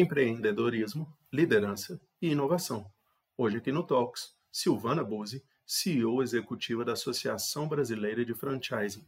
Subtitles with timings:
[0.00, 2.86] empreendedorismo, liderança e inovação.
[3.36, 9.06] Hoje aqui no Talks, Silvana Buzzi, CEO executiva da Associação Brasileira de Franchising.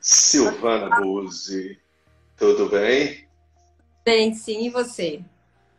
[0.00, 1.78] Silvana Buzzi,
[2.36, 3.28] tudo bem?
[4.02, 5.22] Bem, sim, e você?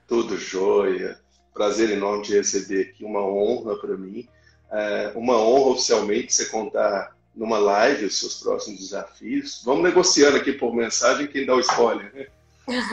[0.07, 1.19] Tudo jóia.
[1.53, 4.27] Prazer enorme te receber aqui, uma honra para mim.
[4.71, 9.61] É uma honra oficialmente você contar numa live os seus próximos desafios.
[9.63, 12.13] Vamos negociando aqui por mensagem quem dá o spoiler.
[12.13, 12.27] Né?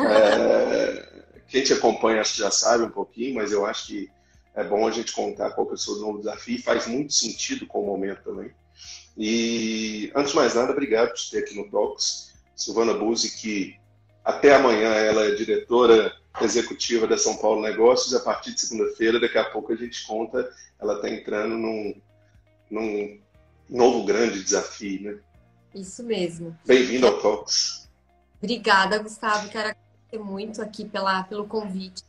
[0.06, 1.08] É,
[1.48, 4.10] quem te acompanha acho que já sabe um pouquinho, mas eu acho que
[4.54, 6.62] é bom a gente contar qual que é o seu novo desafio.
[6.62, 8.50] Faz muito sentido com o momento também.
[9.16, 12.32] E, antes de mais nada, obrigado por ter aqui no Talks.
[12.54, 13.76] Silvana Buzzi, que
[14.24, 18.14] até amanhã ela é diretora executiva da São Paulo Negócios.
[18.14, 20.48] A partir de segunda-feira, daqui a pouco a gente conta,
[20.80, 22.00] ela está entrando num,
[22.70, 23.20] num
[23.68, 25.18] novo grande desafio, né?
[25.74, 26.56] Isso mesmo.
[26.64, 27.88] Bem-vindo ao Talks.
[28.38, 29.48] Obrigada, Gustavo.
[29.48, 32.02] Quero agradecer muito aqui pela, pelo convite.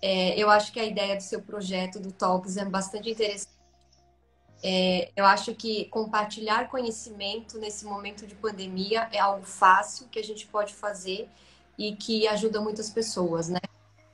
[0.00, 3.52] É, eu acho que a ideia do seu projeto do Talks é bastante interessante.
[4.64, 10.24] É, eu acho que compartilhar conhecimento nesse momento de pandemia é algo fácil que a
[10.24, 11.28] gente pode fazer
[11.78, 13.60] e que ajuda muitas pessoas, né?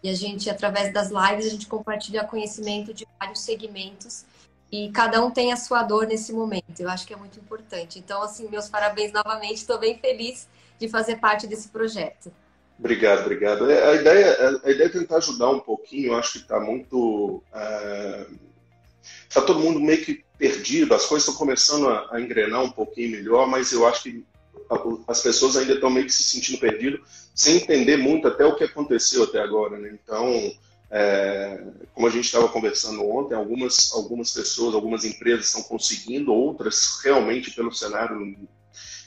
[0.03, 4.25] E a gente, através das lives, a gente compartilha conhecimento de vários segmentos
[4.71, 6.79] e cada um tem a sua dor nesse momento.
[6.79, 7.99] Eu acho que é muito importante.
[7.99, 9.57] Então, assim, meus parabéns novamente.
[9.57, 10.47] Estou bem feliz
[10.79, 12.31] de fazer parte desse projeto.
[12.79, 13.71] Obrigado, obrigado.
[13.71, 16.09] É, a ideia, a ideia é tentar ajudar um pouquinho.
[16.09, 17.43] Eu acho que está muito.
[19.29, 20.95] Está uh, todo mundo meio que perdido.
[20.95, 24.25] As coisas estão começando a, a engrenar um pouquinho melhor, mas eu acho que
[25.09, 27.01] as pessoas ainda estão meio que se sentindo perdidas,
[27.35, 29.79] sem entender muito até o que aconteceu até agora.
[29.79, 29.99] Né?
[30.01, 30.53] Então,
[30.91, 31.63] é,
[31.95, 37.51] como a gente estava conversando ontem, algumas, algumas pessoas, algumas empresas estão conseguindo, outras realmente
[37.51, 38.37] pelo cenário,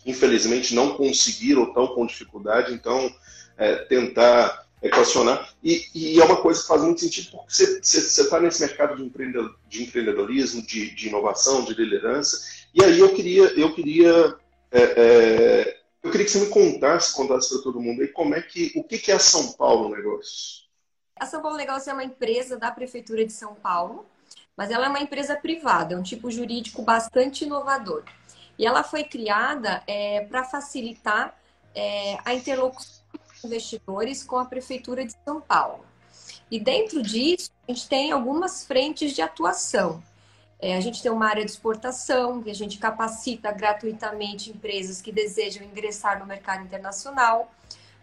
[0.05, 2.73] infelizmente, não conseguiram, estão com dificuldade.
[2.73, 3.11] Então,
[3.57, 5.53] é, tentar equacionar.
[5.63, 9.03] E, e, é uma coisa que faz muito sentido, porque você está nesse mercado de,
[9.03, 12.41] empreendedor, de empreendedorismo, de, de, inovação, de liderança.
[12.73, 14.35] E aí eu queria, eu queria,
[14.71, 18.41] é, é, eu queria que você me contasse, contasse para todo mundo aí como é
[18.41, 20.67] que, o que, que é São Paulo Negócios.
[21.21, 24.07] A São Paulo Negócios é uma empresa da Prefeitura de São Paulo,
[24.57, 28.03] mas ela é uma empresa privada, é um tipo jurídico bastante inovador.
[28.57, 31.37] E ela foi criada é, para facilitar
[31.75, 35.85] é, a interlocução dos investidores com a Prefeitura de São Paulo.
[36.49, 40.03] E dentro disso, a gente tem algumas frentes de atuação.
[40.59, 45.11] É, a gente tem uma área de exportação, que a gente capacita gratuitamente empresas que
[45.11, 47.51] desejam ingressar no mercado internacional.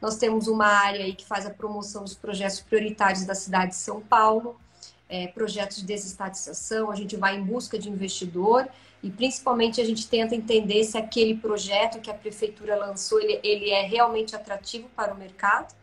[0.00, 3.76] Nós temos uma área aí que faz a promoção dos projetos prioritários da cidade de
[3.76, 4.58] São Paulo,
[5.08, 8.68] é, projetos de desestatização, a gente vai em busca de investidor
[9.02, 13.70] e principalmente a gente tenta entender se aquele projeto que a prefeitura lançou, ele, ele
[13.70, 15.74] é realmente atrativo para o mercado.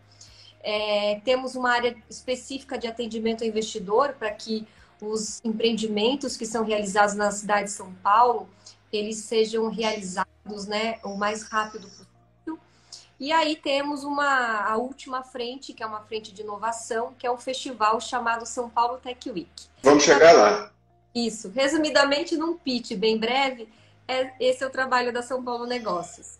[0.61, 4.67] É, temos uma área específica de atendimento ao investidor para que
[5.01, 8.49] os empreendimentos que são realizados na cidade de São Paulo,
[8.91, 12.04] eles sejam realizados né, o mais rápido possível
[13.19, 17.31] e aí temos uma a última frente, que é uma frente de inovação, que é
[17.31, 19.49] um festival chamado São Paulo Tech Week.
[19.81, 20.71] Vamos chegar lá.
[21.13, 21.49] Isso.
[21.49, 23.69] Resumidamente, num pitch bem breve,
[24.05, 26.37] é, esse é o trabalho da São Paulo Negócios.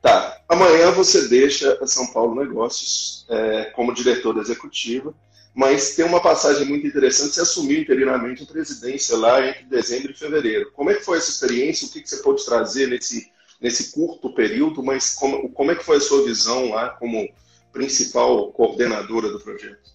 [0.00, 0.40] Tá.
[0.48, 5.14] Amanhã você deixa a São Paulo Negócios é, como diretora executiva,
[5.54, 7.34] mas tem uma passagem muito interessante.
[7.34, 10.72] Você assumiu interinamente a presidência lá entre dezembro e fevereiro.
[10.72, 11.86] Como é que foi essa experiência?
[11.86, 15.84] O que, que você pode trazer nesse nesse curto período, mas como, como é que
[15.84, 17.28] foi a sua visão lá como
[17.72, 19.94] principal coordenadora do projeto?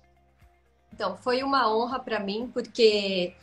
[0.94, 3.34] Então, foi uma honra para mim, porque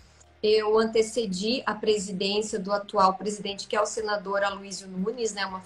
[0.43, 5.63] eu antecedi a presidência do atual presidente, que é o senador Aloysio Nunes, né, uma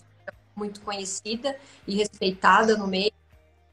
[0.55, 1.57] muito conhecida
[1.87, 3.13] e respeitada no meio.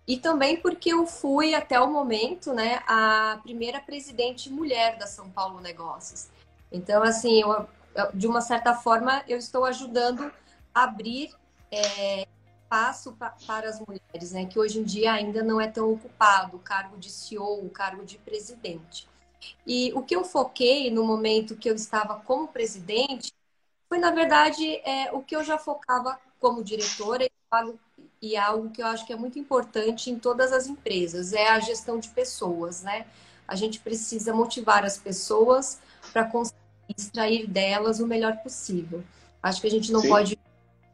[0.08, 5.30] E também porque eu fui até o momento, né, a primeira presidente mulher da São
[5.30, 6.28] Paulo Negócios.
[6.72, 7.68] Então, assim, eu,
[8.14, 10.32] de uma certa forma, eu estou ajudando
[10.84, 11.34] abrir
[11.72, 12.28] é,
[12.68, 14.46] espaço pa, para as mulheres, né?
[14.46, 18.04] Que hoje em dia ainda não é tão ocupado o cargo de CEO, o cargo
[18.04, 19.08] de presidente.
[19.66, 23.34] E o que eu foquei no momento que eu estava como presidente
[23.88, 27.28] foi, na verdade, é, o que eu já focava como diretora
[28.22, 31.60] e algo que eu acho que é muito importante em todas as empresas, é a
[31.60, 33.08] gestão de pessoas, né?
[33.48, 35.80] A gente precisa motivar as pessoas
[36.12, 36.60] para conseguir
[36.98, 39.02] extrair delas o melhor possível.
[39.42, 40.10] Acho que a gente não Sim.
[40.10, 40.40] pode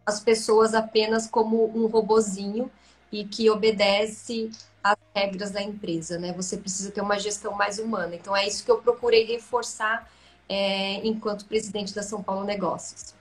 [0.05, 2.69] as pessoas apenas como um robozinho
[3.11, 4.51] e que obedece
[4.83, 6.33] às regras da empresa, né?
[6.33, 8.15] Você precisa ter uma gestão mais humana.
[8.15, 10.11] Então é isso que eu procurei reforçar
[10.49, 13.13] é, enquanto presidente da São Paulo Negócios.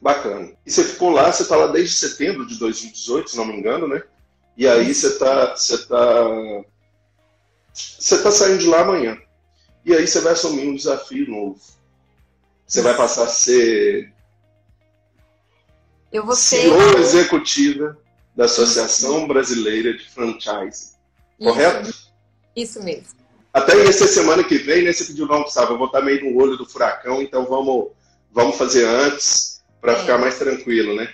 [0.00, 0.52] Bacana.
[0.64, 3.86] E você ficou lá, você está lá desde setembro de 2018, se não me engano,
[3.86, 4.02] né?
[4.56, 6.24] E aí você está você tá,
[7.72, 9.18] você tá saindo de lá amanhã.
[9.84, 11.60] E aí você vai assumir um desafio novo.
[12.66, 14.12] Você vai passar a ser
[16.12, 17.98] eu vou ser CEO executiva
[18.34, 20.94] da Associação Brasileira de Franchise.
[21.38, 21.92] Correto?
[22.54, 23.20] Isso mesmo.
[23.52, 24.92] Até ser semana que vem, né?
[24.92, 27.90] Você pediu, não, sabe, eu vou estar meio no olho do furacão, então vamos,
[28.30, 30.00] vamos fazer antes para é.
[30.00, 31.12] ficar mais tranquilo, né?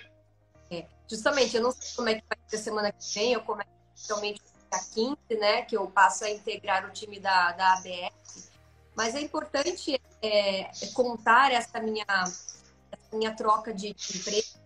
[0.70, 0.84] É.
[1.08, 3.70] Justamente, eu não sei como é que vai ser semana que vem, eu começo
[4.06, 5.62] realmente a 15, né?
[5.62, 8.50] Que eu passo a integrar o time da, da ABS.
[8.94, 14.58] Mas é importante é, é, contar essa minha, essa minha troca de empresa,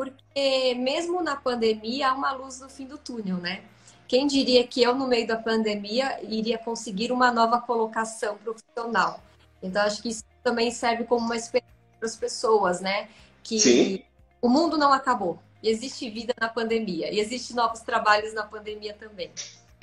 [0.00, 3.62] porque mesmo na pandemia há uma luz no fim do túnel, né?
[4.08, 9.22] Quem diria que eu, no meio da pandemia, iria conseguir uma nova colocação profissional?
[9.62, 13.08] Então, acho que isso também serve como uma experiência para as pessoas, né?
[13.42, 14.02] Que Sim.
[14.40, 15.38] o mundo não acabou.
[15.62, 19.30] Existe vida na pandemia e existe novos trabalhos na pandemia também.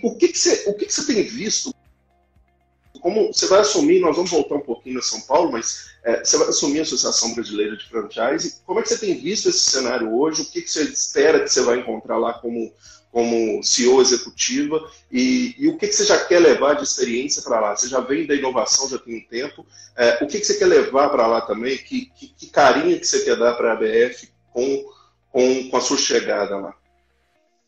[0.01, 1.73] O que, que, você, o que, que você tem visto?
[2.99, 6.37] Como você vai assumir, nós vamos voltar um pouquinho na São Paulo, mas é, você
[6.37, 8.61] vai assumir a Associação Brasileira de Franchise.
[8.65, 10.41] Como é que você tem visto esse cenário hoje?
[10.41, 12.71] O que, que você espera que você vai encontrar lá como
[13.09, 14.79] como CEO executiva
[15.11, 17.75] e, e, o que, que você já quer levar de experiência para lá?
[17.75, 19.65] Você já vem da inovação, já tem um tempo.
[19.95, 21.77] É, o que, que você quer levar para lá também?
[21.77, 24.85] Que, que, que, carinho que você quer dar para a ABF com,
[25.31, 26.76] com, com a sua chegada lá?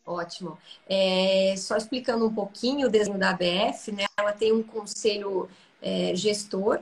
[0.09, 0.57] Ótimo.
[0.88, 4.06] É, só explicando um pouquinho o desenho da ABF, né?
[4.17, 5.47] ela tem um conselho
[5.79, 6.79] é, gestor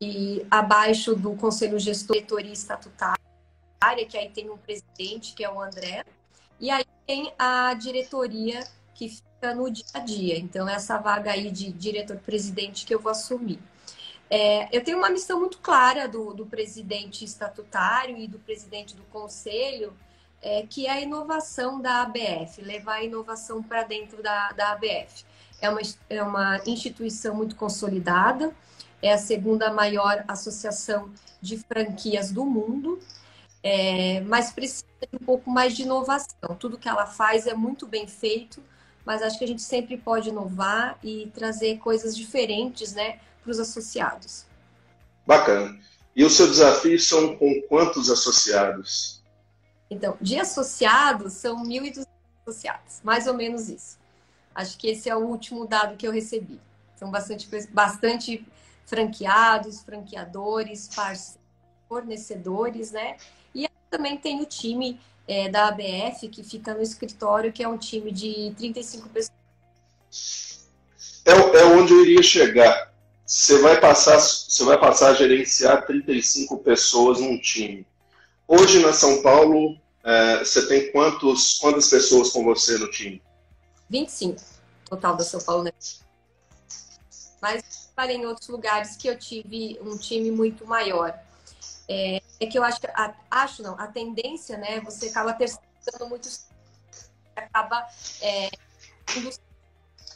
[0.00, 3.18] e abaixo do conselho gestor, diretoria estatutária,
[4.08, 6.02] que aí tem um presidente, que é o André,
[6.58, 10.38] e aí tem a diretoria que fica no dia a dia.
[10.38, 13.58] Então, essa vaga aí de diretor-presidente que eu vou assumir.
[14.30, 19.02] É, eu tenho uma missão muito clara do, do, presidente estatutário e do presidente do
[19.04, 19.92] conselho,
[20.42, 25.24] é, que é a inovação da ABF, levar a inovação para dentro da, da ABF.
[25.60, 25.80] É uma,
[26.10, 28.54] é uma instituição muito consolidada,
[29.00, 31.10] é a segunda maior associação
[31.40, 33.00] de franquias do mundo
[33.68, 36.54] é, mas precisa de um pouco mais de inovação.
[36.56, 38.62] Tudo que ela faz é muito bem feito,
[39.04, 43.58] mas acho que a gente sempre pode inovar e trazer coisas diferentes né, para os
[43.58, 44.44] associados.
[45.26, 45.76] Bacana.
[46.14, 49.15] E o seu desafio são com quantos associados?
[49.90, 52.06] Então, de associados, são 1.200
[52.42, 53.98] associados, mais ou menos isso.
[54.54, 56.60] Acho que esse é o último dado que eu recebi.
[56.96, 58.46] São bastante, bastante
[58.86, 61.38] franqueados, franqueadores, parceiros,
[61.88, 63.16] fornecedores, né?
[63.90, 68.12] também tem o time é, da ABF, que fica no escritório, que é um time
[68.12, 70.68] de 35 pessoas.
[71.24, 72.92] É, é onde eu iria chegar.
[73.24, 77.84] Você vai, passar, você vai passar a gerenciar 35 pessoas num time.
[78.48, 83.20] Hoje na São Paulo, é, você tem quantos, quantas pessoas com você no time?
[83.90, 84.40] 25,
[84.88, 85.64] total da São Paulo.
[85.64, 85.72] Né?
[87.42, 91.18] Mas para em outros lugares que eu tive um time muito maior.
[91.88, 96.28] É, é que eu acho, a, acho não, a tendência, né, você acaba terceirizando muito,
[97.34, 97.86] acaba
[98.20, 98.50] é,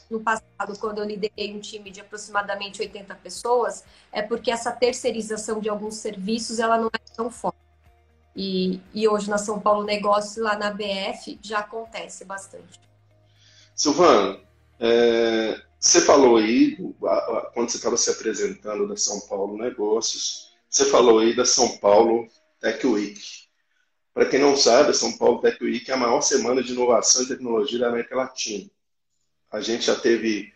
[0.09, 5.59] no passado, quando eu liderei um time de aproximadamente 80 pessoas, é porque essa terceirização
[5.59, 7.70] de alguns serviços, ela não é tão forte.
[8.35, 12.79] E, e hoje na São Paulo Negócio, lá na BF, já acontece bastante.
[13.75, 14.39] Silvana,
[14.79, 16.77] é, você falou aí,
[17.53, 22.27] quando você estava se apresentando da São Paulo Negócios, você falou aí da São Paulo
[22.59, 23.21] Tech Week.
[24.13, 27.23] Para quem não sabe, a São Paulo Tech Week é a maior semana de inovação
[27.23, 28.69] e tecnologia da América Latina.
[29.51, 30.53] A gente já teve,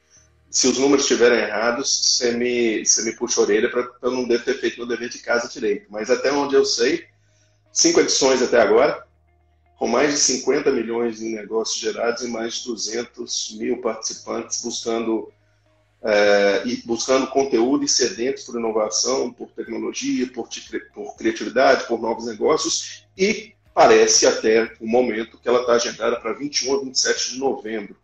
[0.50, 4.27] se os números estiverem errados, você me, você me puxa a orelha para eu não
[4.27, 5.88] devo ter feito meu dever de casa direito.
[5.89, 7.08] Mas até onde eu sei,
[7.75, 9.05] cinco edições até agora,
[9.77, 15.32] com mais de 50 milhões de negócios gerados e mais de 200 mil participantes buscando
[16.01, 20.48] é, e buscando conteúdo e sedentos por inovação, por tecnologia, por,
[20.94, 26.34] por criatividade, por novos negócios, e parece até o momento que ela está agendada para
[26.34, 27.98] 21 a 27 de novembro.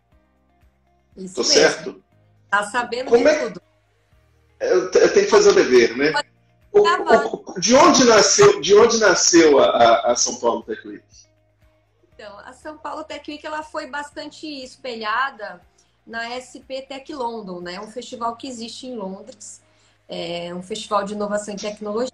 [1.15, 2.03] Estou certo?
[2.45, 3.39] Está sabendo Como de é...
[3.39, 3.61] tudo.
[4.59, 6.11] Eu, tenho que fazer o dever, né?
[6.73, 11.03] O, de onde nasceu, de onde nasceu a, a São Paulo Tech Week?
[12.13, 15.61] Então, a São Paulo Tech Week ela foi bastante espelhada
[16.07, 17.79] na SP Tech London, né?
[17.79, 19.61] Um festival que existe em Londres,
[20.07, 22.11] é um festival de inovação e tecnologia.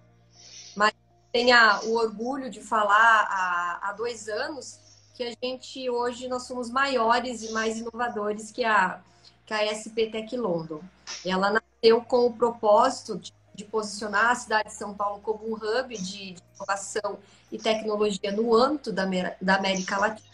[0.76, 0.94] Mas
[1.32, 4.80] tenha o orgulho de falar há, há dois anos
[5.14, 9.02] que a gente hoje nós somos maiores e mais inovadores que a,
[9.46, 10.80] que a SP Tech London.
[11.26, 15.56] Ela nasceu com o propósito de de posicionar a cidade de São Paulo como um
[15.56, 17.18] hub de, de inovação
[17.52, 19.04] e tecnologia no âmbito da,
[19.42, 20.30] da América Latina.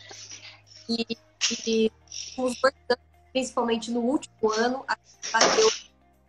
[0.89, 1.17] E,
[1.65, 1.91] e
[2.37, 5.71] os dois anos, principalmente no último ano, a gente bateu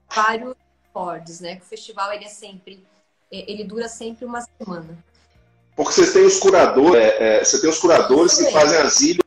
[0.09, 1.59] vários recordes, né?
[1.61, 2.87] O festival ele é sempre,
[3.31, 4.97] é, ele dura sempre uma semana.
[5.75, 9.25] Porque vocês têm os curadores, é, é, você tem os curadores que fazem as ilhas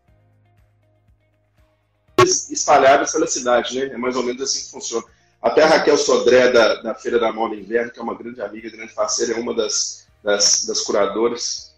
[2.50, 3.94] espalhadas pela cidade, né?
[3.94, 5.06] É mais ou menos assim que funciona.
[5.42, 8.70] Até a Raquel Sodré, da, da Feira da Moda Inverno, que é uma grande amiga,
[8.70, 11.76] grande parceira, é uma das, das, das curadoras.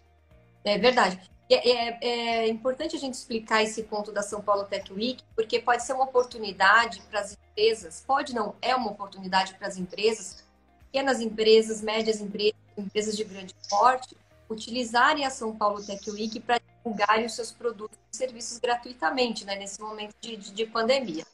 [0.64, 1.20] É verdade.
[1.50, 5.58] É, é, é, importante a gente explicar esse ponto da São Paulo Tech Week, porque
[5.58, 10.44] pode ser uma oportunidade para as empresas, pode não, é uma oportunidade para as empresas,
[10.86, 14.16] pequenas empresas, médias empresas, empresas de grande porte,
[14.48, 19.56] utilizarem a São Paulo Tech Week para divulgarem os seus produtos e serviços gratuitamente, né,
[19.56, 21.24] nesse momento de, de, de pandemia.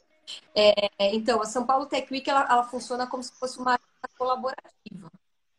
[0.53, 3.79] É, então, a São Paulo Tech Week ela, ela funciona como se fosse uma
[4.17, 5.11] colaborativa.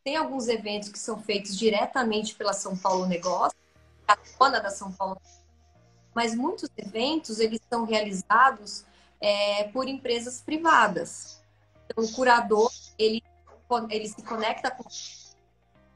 [0.04, 3.58] Tem alguns eventos que são feitos diretamente pela São Paulo Negócio,
[4.06, 5.20] a dona da São Paulo.
[6.14, 8.84] Mas muitos eventos eles são realizados
[9.20, 11.40] é, por empresas privadas.
[11.84, 13.22] Então, o curador ele,
[13.90, 14.84] ele se conecta com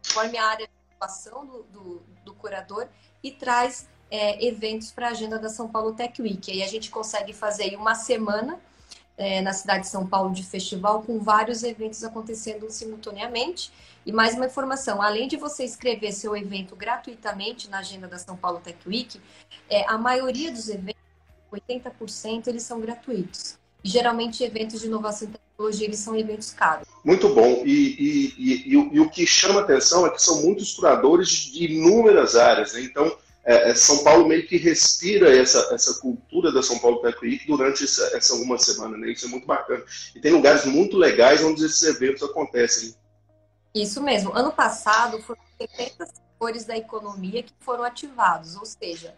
[0.04, 2.88] conforme a área de atuação do, do, do curador
[3.22, 6.52] e traz é, eventos para a agenda da São Paulo Tech Week.
[6.52, 8.60] Aí a gente consegue fazer uma semana
[9.16, 13.72] é, na cidade de São Paulo de festival com vários eventos acontecendo simultaneamente.
[14.04, 18.36] E mais uma informação, além de você escrever seu evento gratuitamente na agenda da São
[18.36, 19.18] Paulo Tech Week,
[19.70, 21.00] é, a maioria dos eventos,
[21.50, 23.58] 80%, eles são gratuitos.
[23.82, 26.86] E, geralmente, eventos de inovação e tecnologia, eles são eventos caros.
[27.02, 27.62] Muito bom.
[27.64, 32.36] E, e, e, e, o que chama atenção é que são muitos curadores de inúmeras
[32.36, 32.74] áreas.
[32.74, 32.82] Né?
[32.82, 37.18] Então, é, é, São Paulo meio que respira essa, essa cultura da São Paulo Tech
[37.22, 39.10] Week durante essa, essa uma semana, né?
[39.10, 39.82] Isso é muito bacana.
[40.14, 42.94] E tem lugares muito legais onde esses eventos acontecem.
[43.74, 44.32] Isso mesmo.
[44.32, 49.14] Ano passado foram 70 setores da economia que foram ativados, ou seja,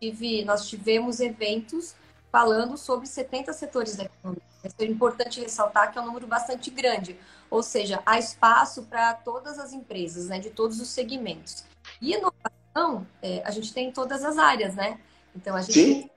[0.00, 1.94] tive, nós tivemos eventos
[2.30, 4.42] falando sobre 70 setores da economia.
[4.78, 7.18] É importante ressaltar que é um número bastante grande,
[7.48, 11.64] ou seja, há espaço para todas as empresas, né, de todos os segmentos.
[12.00, 12.16] E
[12.76, 15.00] inovação, é, a gente tem em todas as áreas, né?
[15.34, 16.00] Então, a gente Sim.
[16.02, 16.10] tem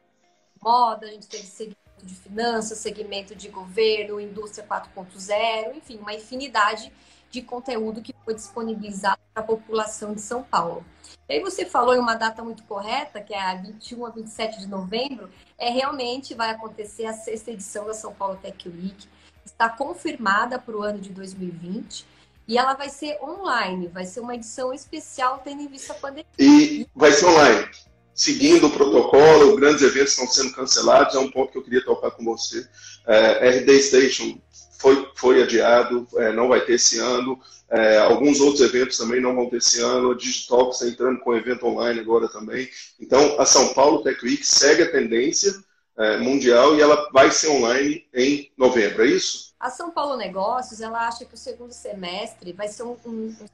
[0.62, 6.92] moda, a gente teve segmento de finanças, segmento de governo, indústria 4.0, enfim, uma infinidade
[7.32, 10.84] de conteúdo que foi disponibilizado para a população de São Paulo.
[11.28, 14.60] E aí você falou em uma data muito correta, que é a 21 a 27
[14.60, 19.08] de novembro, é realmente vai acontecer a sexta edição da São Paulo Tech Week.
[19.46, 22.06] Está confirmada para o ano de 2020
[22.50, 26.26] e ela vai ser online, vai ser uma edição especial tendo em vista a pandemia.
[26.40, 27.68] E vai ser online.
[28.12, 32.10] Seguindo o protocolo, grandes eventos estão sendo cancelados, é um ponto que eu queria tocar
[32.10, 32.68] com você.
[33.06, 34.40] É, RD Station
[34.80, 37.40] foi, foi adiado, é, não vai ter esse ano.
[37.70, 40.10] É, alguns outros eventos também não vão ter esse ano.
[40.10, 42.68] A Digitalk está entrando com evento online agora também.
[43.00, 45.54] Então, a São Paulo Tech Week segue a tendência
[46.00, 49.54] é, mundial e ela vai ser online em novembro, é isso?
[49.60, 53.48] A São Paulo Negócios, ela acha que o segundo semestre vai ser um, um, um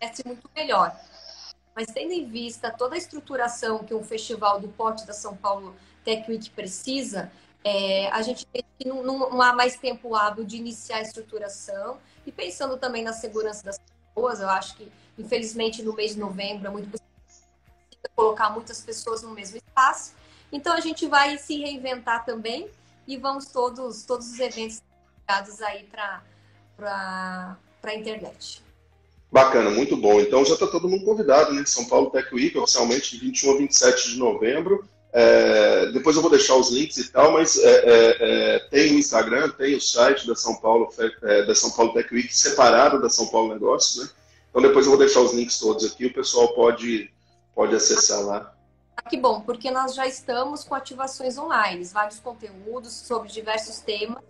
[0.00, 0.94] semestre muito melhor.
[1.74, 5.74] Mas tendo em vista toda a estruturação que um festival do porte da São Paulo
[6.04, 7.30] Tech Week precisa,
[7.62, 11.98] é, a gente tem que não, não, há mais tempo hábil de iniciar a estruturação
[12.26, 16.66] e pensando também na segurança das pessoas, eu acho que, infelizmente, no mês de novembro
[16.66, 17.04] é muito possível
[18.16, 20.12] colocar muitas pessoas no mesmo espaço.
[20.54, 22.70] Então, a gente vai se reinventar também
[23.08, 24.80] e vamos todos, todos os eventos
[25.20, 28.62] ligados aí para a internet.
[29.32, 30.20] Bacana, muito bom.
[30.20, 31.64] Então já está todo mundo convidado, né?
[31.66, 34.88] São Paulo Tech Week, oficialmente de 21 a 27 de novembro.
[35.12, 38.98] É, depois eu vou deixar os links e tal, mas é, é, é tem o
[38.98, 40.88] Instagram, tem o site da São Paulo,
[41.22, 44.10] é, da São Paulo Tech Week separado da São Paulo Negócios, né?
[44.50, 47.10] Então depois eu vou deixar os links todos aqui, o pessoal pode,
[47.56, 48.53] pode acessar lá.
[48.96, 54.22] Ah, que bom, porque nós já estamos com ativações online, vários conteúdos sobre diversos temas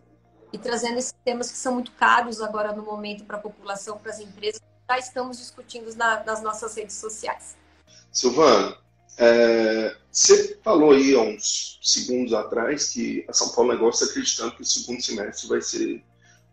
[0.52, 4.12] e trazendo esses temas que são muito caros agora no momento para a população, para
[4.12, 7.56] as empresas, já estamos discutindo na, nas nossas redes sociais.
[8.12, 8.76] Silvana,
[9.16, 14.56] é, você falou aí há uns segundos atrás que a São Paulo Negócio está acreditando
[14.56, 16.04] que o segundo semestre vai ser,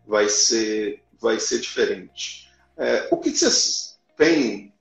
[0.08, 2.50] vai ser, vai ser diferente.
[2.77, 4.74] É, o que, que, vocês têm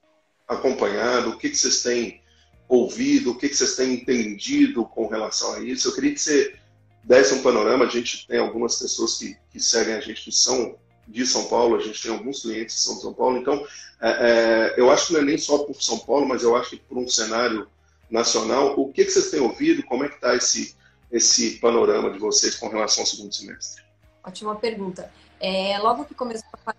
[0.48, 1.30] acompanhado?
[1.30, 2.22] O que, que vocês têm
[2.70, 3.32] ouvido?
[3.32, 5.88] O que, que vocês têm entendido com relação a isso?
[5.88, 6.54] Eu queria que você
[7.02, 7.84] desse um panorama.
[7.84, 10.76] A gente tem algumas pessoas que, que seguem a gente que são
[11.08, 13.66] de São Paulo, a gente tem alguns clientes que são de São Paulo, então
[14.00, 16.70] é, é, eu acho que não é nem só por São Paulo, mas eu acho
[16.70, 17.68] que por um cenário
[18.08, 18.78] nacional.
[18.78, 19.82] O que, que vocês têm ouvido?
[19.82, 20.76] Como é que está esse,
[21.10, 23.82] esse panorama de vocês com relação ao segundo semestre?
[24.22, 25.12] Ótima pergunta.
[25.40, 26.74] É, logo que começou a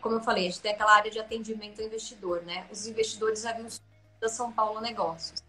[0.00, 2.66] como eu falei, a gente tem aquela área de atendimento ao investidor, né?
[2.72, 3.68] Os investidores haviam
[4.20, 5.42] da São Paulo Negócios.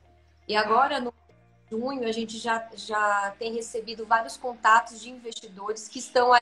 [0.47, 1.13] E agora, no
[1.69, 6.41] junho, a gente já, já tem recebido vários contatos de investidores que estão aí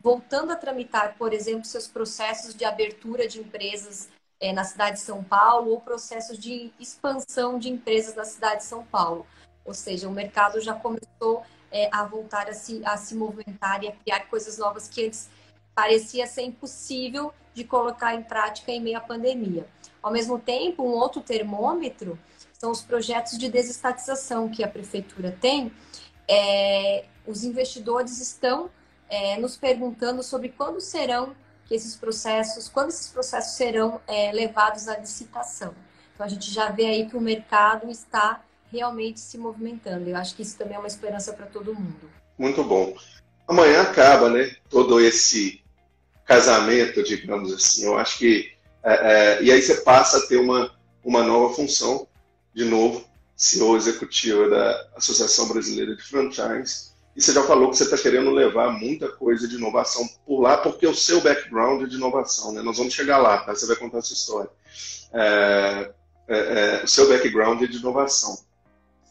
[0.00, 4.08] voltando a tramitar, por exemplo, seus processos de abertura de empresas
[4.40, 8.64] é, na cidade de São Paulo ou processos de expansão de empresas na cidade de
[8.64, 9.26] São Paulo.
[9.64, 13.88] Ou seja, o mercado já começou é, a voltar a se, a se movimentar e
[13.88, 15.28] a criar coisas novas que antes
[15.74, 19.66] parecia ser impossível de colocar em prática em meio à pandemia.
[20.06, 22.16] Ao mesmo tempo, um outro termômetro
[22.52, 25.72] são os projetos de desestatização que a prefeitura tem.
[26.28, 28.70] É, os investidores estão
[29.08, 31.34] é, nos perguntando sobre quando serão
[31.64, 35.74] que esses processos, quando esses processos serão é, levados à licitação.
[36.14, 40.08] Então a gente já vê aí que o mercado está realmente se movimentando.
[40.08, 42.08] Eu acho que isso também é uma esperança para todo mundo.
[42.38, 42.94] Muito bom.
[43.48, 44.54] Amanhã acaba, né?
[44.70, 45.64] Todo esse
[46.24, 47.86] casamento, digamos assim.
[47.86, 48.55] Eu acho que
[48.86, 48.94] é,
[49.38, 50.74] é, e aí você passa a ter uma
[51.04, 52.08] uma nova função,
[52.52, 53.04] de novo,
[53.36, 58.30] CEO executivo da Associação Brasileira de Franchise e você já falou que você está querendo
[58.30, 62.60] levar muita coisa de inovação por lá, porque o seu background é de inovação, né?
[62.60, 63.54] Nós vamos chegar lá, tá?
[63.54, 64.50] Você vai contar essa história.
[65.14, 65.90] É,
[66.28, 68.36] é, é, o seu background é de inovação.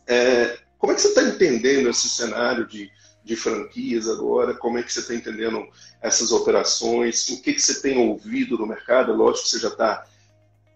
[0.06, 2.92] É, como é que você está entendendo esse cenário de,
[3.26, 4.54] de franquias agora?
[4.54, 5.68] Como é que você está entendendo
[6.00, 7.28] essas operações?
[7.30, 9.12] O que, que você tem ouvido no mercado?
[9.14, 10.06] Lógico que você já está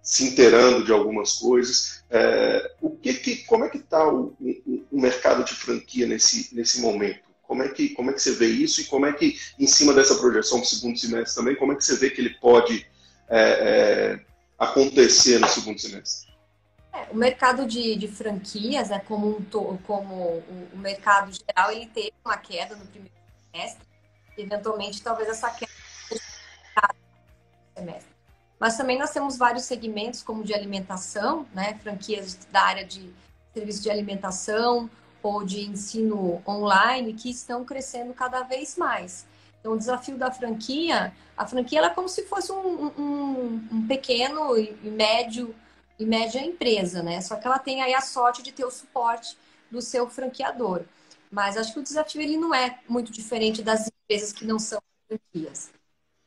[0.02, 2.04] se inteirando de algumas coisas.
[2.10, 6.54] É, o que, que como é que está o, o, o, mercado de franquia nesse,
[6.56, 7.30] nesse momento?
[7.44, 9.94] Como é, que, como é que você vê isso e como é que, em cima
[9.94, 12.86] dessa projeção para segundo semestre também, como é que você vê que ele pode
[13.28, 14.20] é, é,
[14.58, 16.29] acontecer no segundo semestre?
[16.92, 21.88] É, o mercado de, de franquias, né, como, um, como o, o mercado geral, ele
[21.88, 23.16] teve uma queda no primeiro
[23.52, 23.88] semestre.
[24.38, 25.72] Eventualmente, talvez essa queda
[26.12, 26.18] no
[27.76, 28.20] semestre.
[28.60, 31.78] Mas também nós temos vários segmentos, como de alimentação, né?
[31.82, 33.14] franquias da área de
[33.54, 34.90] serviço de alimentação
[35.24, 39.26] ou de ensino online, que estão crescendo cada vez mais.
[39.60, 44.58] Então, o desafio da franquia, a franquia é como se fosse um, um, um pequeno
[44.58, 45.54] e médio
[46.00, 47.20] e média empresa, né?
[47.20, 49.38] Só que ela tem aí a sorte de ter o suporte
[49.70, 50.84] do seu franqueador.
[51.30, 54.82] Mas acho que o desafio ele não é muito diferente das empresas que não são
[55.08, 55.70] franquias.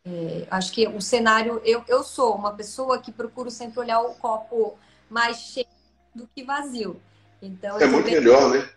[0.05, 1.61] É, acho que o cenário.
[1.65, 5.67] Eu, eu sou uma pessoa que procuro sempre olhar o copo mais cheio
[6.15, 7.01] do que vazio.
[7.41, 8.69] Então, é muito melhor, né?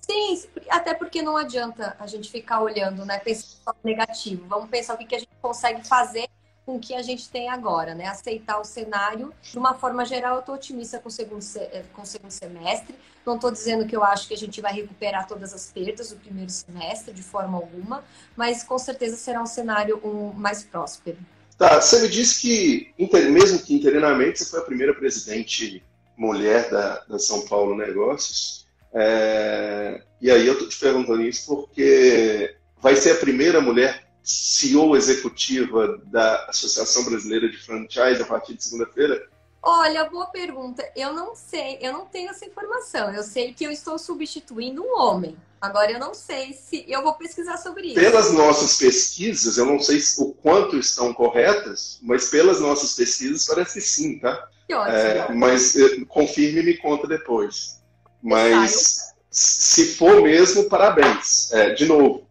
[0.00, 3.18] Sim, até porque não adianta a gente ficar olhando, né?
[3.18, 4.46] Pensando negativo.
[4.46, 6.28] Vamos pensar o que, que a gente consegue fazer
[6.66, 8.08] com o que a gente tem agora, né?
[8.08, 9.32] Aceitar o cenário.
[9.40, 12.96] De uma forma geral, eu estou otimista com o, segundo, eh, com o segundo semestre.
[13.24, 16.16] Não estou dizendo que eu acho que a gente vai recuperar todas as perdas do
[16.16, 18.04] primeiro semestre, de forma alguma,
[18.36, 21.18] mas com certeza será um cenário um, mais próspero.
[21.56, 22.92] Tá, você me disse que,
[23.30, 25.82] mesmo que interinamente, você foi a primeira presidente
[26.16, 28.66] mulher da, da São Paulo Negócios.
[28.92, 34.96] É, e aí eu estou te perguntando isso porque vai ser a primeira mulher CEO
[34.96, 39.28] executiva da Associação Brasileira de Franchise a partir de segunda-feira?
[39.62, 40.84] Olha, boa pergunta.
[40.96, 43.12] Eu não sei, eu não tenho essa informação.
[43.14, 45.36] Eu sei que eu estou substituindo um homem.
[45.60, 47.94] Agora eu não sei se eu vou pesquisar sobre isso.
[47.94, 53.74] Pelas nossas pesquisas, eu não sei o quanto estão corretas, mas pelas nossas pesquisas parece
[53.74, 54.48] que sim, tá?
[54.66, 54.96] Que ótimo.
[54.96, 57.80] É, mas eh, confirme e me conta depois.
[58.20, 61.52] Mas se for mesmo, parabéns.
[61.52, 62.26] É, de novo,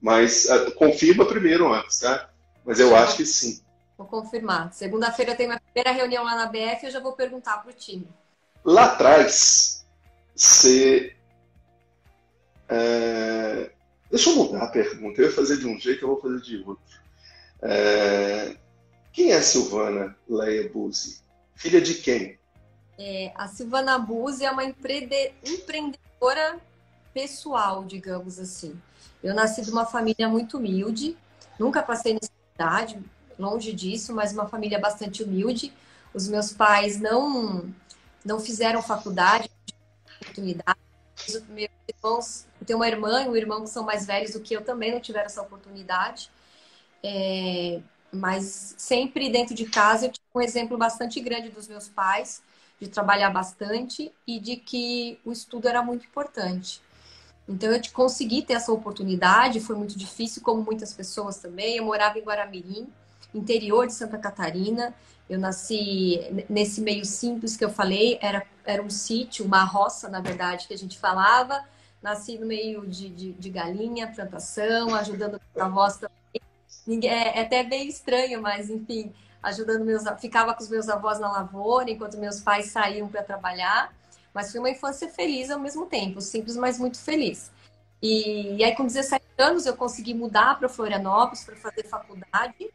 [0.00, 2.30] mas uh, confirma primeiro antes, tá?
[2.64, 3.60] Mas eu acho que sim.
[3.98, 4.72] Vou confirmar.
[4.72, 7.74] Segunda-feira tem minha primeira reunião lá na BF e eu já vou perguntar para o
[7.74, 8.08] time.
[8.64, 9.84] Lá atrás,
[10.34, 11.14] você.
[12.68, 13.70] É...
[14.10, 15.20] Deixa eu mudar a pergunta.
[15.20, 17.00] Eu ia fazer de um jeito, eu vou fazer de outro.
[17.62, 18.56] É...
[19.12, 21.20] Quem é Silvana Leia Buzzi?
[21.54, 22.38] Filha de quem?
[22.98, 26.60] É, a Silvana Buzzi é uma empreendedora
[27.12, 28.80] pessoal, digamos assim.
[29.22, 31.16] Eu nasci de uma família muito humilde,
[31.58, 32.98] nunca passei necessidade,
[33.38, 35.72] longe disso, mas uma família bastante humilde.
[36.12, 37.72] Os meus pais não
[38.24, 39.50] não fizeram faculdade,
[40.20, 40.78] oportunidade.
[41.26, 44.40] Os meus irmãos, eu tenho uma irmã e um irmão que são mais velhos do
[44.40, 46.30] que eu também não tiveram essa oportunidade.
[47.02, 47.80] É,
[48.12, 52.42] mas sempre dentro de casa eu tive um exemplo bastante grande dos meus pais
[52.80, 56.80] de trabalhar bastante e de que o estudo era muito importante.
[57.50, 61.76] Então eu consegui ter essa oportunidade, foi muito difícil, como muitas pessoas também.
[61.76, 62.86] Eu morava em Guaramirim,
[63.34, 64.94] interior de Santa Catarina.
[65.28, 70.20] Eu nasci nesse meio simples que eu falei, era, era um sítio, uma roça, na
[70.20, 71.64] verdade, que a gente falava.
[72.00, 77.08] Nasci no meio de, de, de galinha, plantação, ajudando a avós também.
[77.08, 80.04] É, é até bem estranho, mas enfim, ajudando meus.
[80.20, 83.92] Ficava com os meus avós na lavoura, enquanto meus pais saíam para trabalhar.
[84.32, 87.50] Mas foi uma infância feliz ao mesmo tempo, simples, mas muito feliz.
[88.02, 92.70] E, e aí, com 17 anos, eu consegui mudar para Florianópolis para fazer faculdade.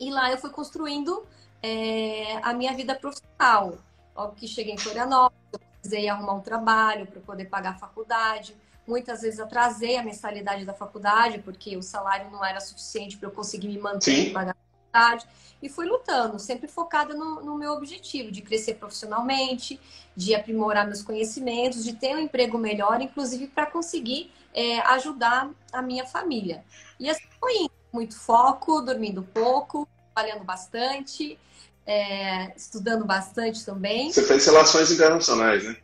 [0.00, 1.24] E lá eu fui construindo
[1.62, 3.78] é, a minha vida profissional.
[4.16, 8.56] Logo que cheguei em Florianópolis, eu precisei arrumar um trabalho para poder pagar a faculdade.
[8.86, 13.32] Muitas vezes atrasei a mensalidade da faculdade, porque o salário não era suficiente para eu
[13.32, 15.26] conseguir me manter e pagar a faculdade.
[15.62, 19.80] E fui lutando, sempre focada no, no, meu objetivo, de crescer profissionalmente,
[20.14, 25.80] de aprimorar meus conhecimentos, de ter um emprego melhor, inclusive para conseguir é, ajudar a
[25.80, 26.64] minha família.
[26.98, 27.72] E assim foi indo.
[27.92, 31.38] Muito foco, dormindo pouco, trabalhando bastante,
[31.86, 34.10] é, estudando bastante também.
[34.10, 35.76] Você fez relações internacionais, né?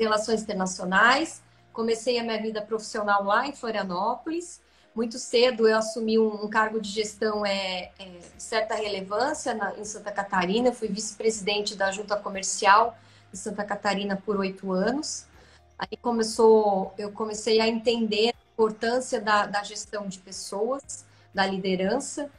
[0.00, 1.42] Relações internacionais.
[1.70, 4.62] Comecei a minha vida profissional lá em Florianópolis.
[4.94, 8.04] Muito cedo eu assumi um, um cargo de gestão é, é,
[8.36, 10.68] de certa relevância na, em Santa Catarina.
[10.68, 12.96] Eu fui vice-presidente da Junta Comercial
[13.32, 15.26] de Santa Catarina por oito anos.
[15.78, 22.30] Aí começou, eu comecei a entender a importância da, da gestão de pessoas, da liderança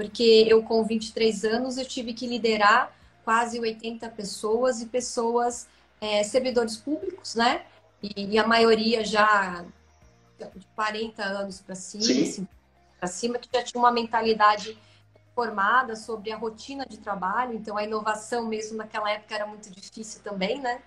[0.00, 2.90] porque eu com 23 anos eu tive que liderar
[3.22, 5.68] quase 80 pessoas e pessoas
[6.00, 7.66] é, servidores públicos, né?
[8.02, 9.62] E, e, a maioria já
[10.46, 12.48] de 40 anos para cima, assim,
[12.98, 14.78] para cima, que já tinha uma mentalidade
[15.34, 20.20] formada sobre a rotina de trabalho, então a inovação mesmo naquela época era muito difícil
[20.22, 20.82] também, né?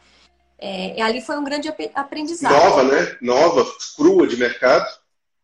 [0.57, 2.53] É, e ali foi um grande aprendizado.
[2.53, 3.17] Nova, né?
[3.21, 4.87] Nova, crua de mercado.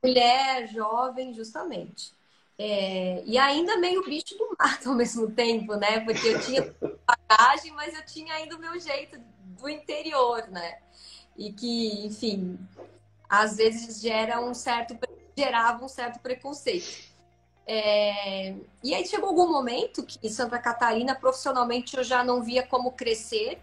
[0.03, 2.13] Mulher, jovem, justamente.
[2.57, 6.01] É, e ainda meio bicho do mato ao mesmo tempo, né?
[6.01, 6.75] Porque eu tinha
[7.29, 10.77] bagagem, mas eu tinha ainda o meu jeito do interior, né?
[11.37, 12.59] E que, enfim,
[13.29, 14.97] às vezes gera um certo,
[15.37, 17.09] gerava um certo preconceito.
[17.67, 22.63] É, e aí chegou algum momento que em Santa Catarina, profissionalmente, eu já não via
[22.63, 23.61] como crescer.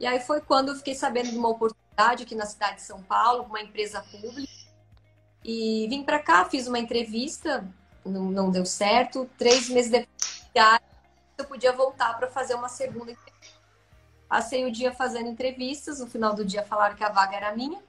[0.00, 3.00] E aí foi quando eu fiquei sabendo de uma oportunidade aqui na cidade de São
[3.02, 4.52] Paulo, uma empresa pública.
[5.44, 7.64] E vim para cá, fiz uma entrevista
[8.04, 9.28] não, não deu certo.
[9.38, 10.80] Três meses depois,
[11.38, 13.58] eu podia voltar para fazer uma segunda entrevista.
[14.28, 17.80] Passei o dia fazendo entrevistas, no final do dia falaram que a vaga era minha.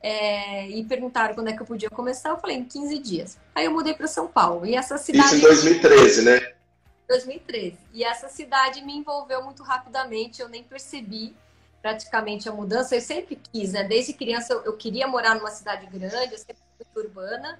[0.00, 2.30] É, e perguntaram quando é que eu podia começar.
[2.30, 3.38] Eu falei, em 15 dias.
[3.54, 4.64] Aí eu mudei para São Paulo.
[4.64, 5.36] E essa cidade.
[5.36, 6.52] Isso em 2013, né?
[7.08, 7.76] 2013.
[7.92, 11.34] E essa cidade me envolveu muito rapidamente, eu nem percebi
[11.80, 12.94] praticamente a mudança.
[12.94, 13.82] Eu sempre quis, né?
[13.82, 17.58] Desde criança eu, eu queria morar numa cidade grande, eu sempre fui urbana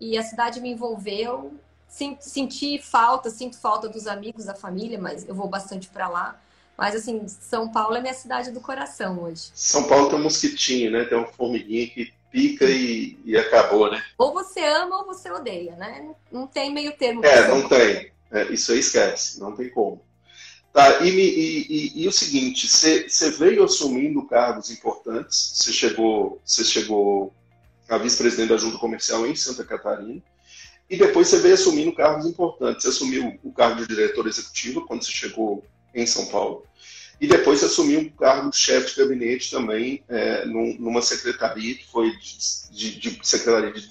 [0.00, 1.52] e a cidade me envolveu.
[1.88, 6.40] Senti falta, sinto falta dos amigos, da família, mas eu vou bastante para lá.
[6.76, 9.50] Mas, assim, São Paulo é minha cidade do coração hoje.
[9.54, 11.04] São Paulo tem um mosquitinho, né?
[11.04, 14.02] Tem uma formiguinha que pica e, e acabou, né?
[14.18, 16.14] Ou você ama ou você odeia, né?
[16.30, 17.24] Não tem meio termo.
[17.24, 18.12] É, não tem.
[18.30, 20.02] É, isso aí esquece, não tem como.
[20.72, 27.32] Tá, e, e, e, o seguinte, você veio assumindo cargos importantes, você chegou, chegou
[27.88, 30.22] a vice-presidente da Junta Comercial em Santa Catarina.
[30.90, 32.82] E depois você veio assumindo cargos importantes.
[32.82, 35.64] Você assumiu o cargo de diretora executiva quando você chegou
[35.96, 36.64] em São Paulo.
[37.18, 41.86] E depois você assumiu o cargo de chefe de gabinete também é, numa secretaria que
[41.86, 43.88] foi de, de, de Secretaria de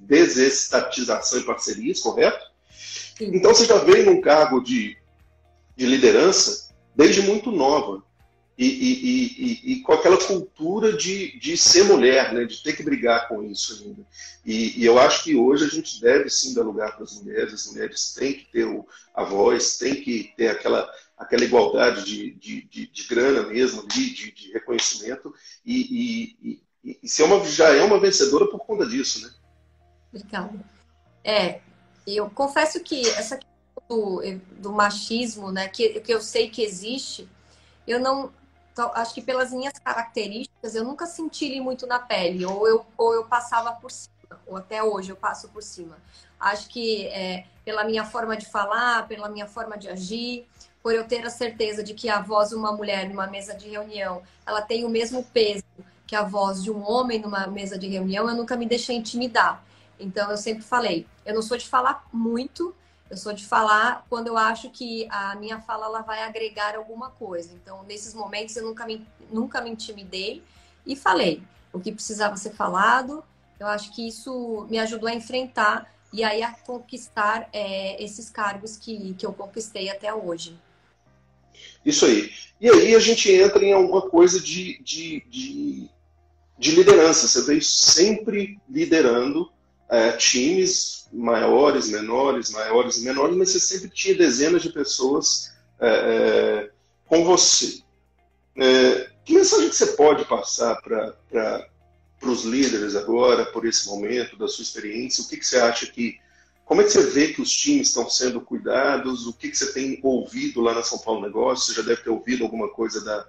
[0.00, 2.50] Desestatização e Parcerias, correto?
[2.70, 3.30] Sim.
[3.36, 4.96] Então você já veio num cargo de,
[5.76, 8.02] de liderança desde muito nova
[8.56, 12.82] e, e, e, e, com aquela cultura de, de ser mulher, né, de ter que
[12.82, 14.02] brigar com isso ainda.
[14.44, 17.66] E, eu acho que hoje a gente deve sim dar lugar para as mulheres, as
[17.66, 20.88] mulheres têm que ter o, a voz, têm que ter aquela,
[21.22, 26.36] aquela igualdade de, de, de, de grana mesmo de, de reconhecimento, e,
[26.84, 29.32] e, e, ser uma, já é uma vencedora por conta disso, né?
[30.12, 30.52] Obrigada.
[31.24, 31.60] É,
[32.06, 34.22] eu confesso que essa questão do,
[34.58, 37.28] do machismo, né, que, que eu sei que existe,
[37.86, 38.32] eu não
[38.72, 42.86] então, acho que pelas minhas características, eu nunca senti ele muito na pele, ou eu,
[42.96, 45.98] ou eu passava por cima, ou até hoje eu passo por cima.
[46.42, 50.44] Acho que é, pela minha forma de falar, pela minha forma de agir,
[50.82, 53.68] por eu ter a certeza de que a voz de uma mulher numa mesa de
[53.68, 55.62] reunião, ela tem o mesmo peso
[56.04, 59.64] que a voz de um homem numa mesa de reunião, eu nunca me deixei intimidar.
[59.98, 62.74] Então, eu sempre falei, eu não sou de falar muito,
[63.08, 67.10] eu sou de falar quando eu acho que a minha fala ela vai agregar alguma
[67.10, 67.52] coisa.
[67.54, 70.42] Então, nesses momentos, eu nunca me, nunca me intimidei
[70.84, 73.22] e falei o que precisava ser falado.
[73.60, 78.76] Eu acho que isso me ajudou a enfrentar e aí a conquistar é, esses cargos
[78.76, 80.58] que, que eu conquistei até hoje.
[81.84, 82.30] Isso aí.
[82.60, 85.88] E aí a gente entra em alguma coisa de, de, de,
[86.58, 87.26] de liderança.
[87.26, 89.50] Você veio sempre liderando
[89.88, 95.88] é, times maiores, menores, maiores e menores, mas você sempre tinha dezenas de pessoas é,
[95.88, 96.70] é,
[97.06, 97.82] com você.
[98.56, 101.68] É, que mensagem que você pode passar para
[102.30, 105.24] os líderes agora, por esse momento, da sua experiência?
[105.24, 106.20] O que, que você acha que.
[106.64, 109.26] Como é que você vê que os times estão sendo cuidados?
[109.26, 111.66] O que, que você tem ouvido lá na São Paulo Negócios?
[111.66, 113.26] Você já deve ter ouvido alguma coisa da,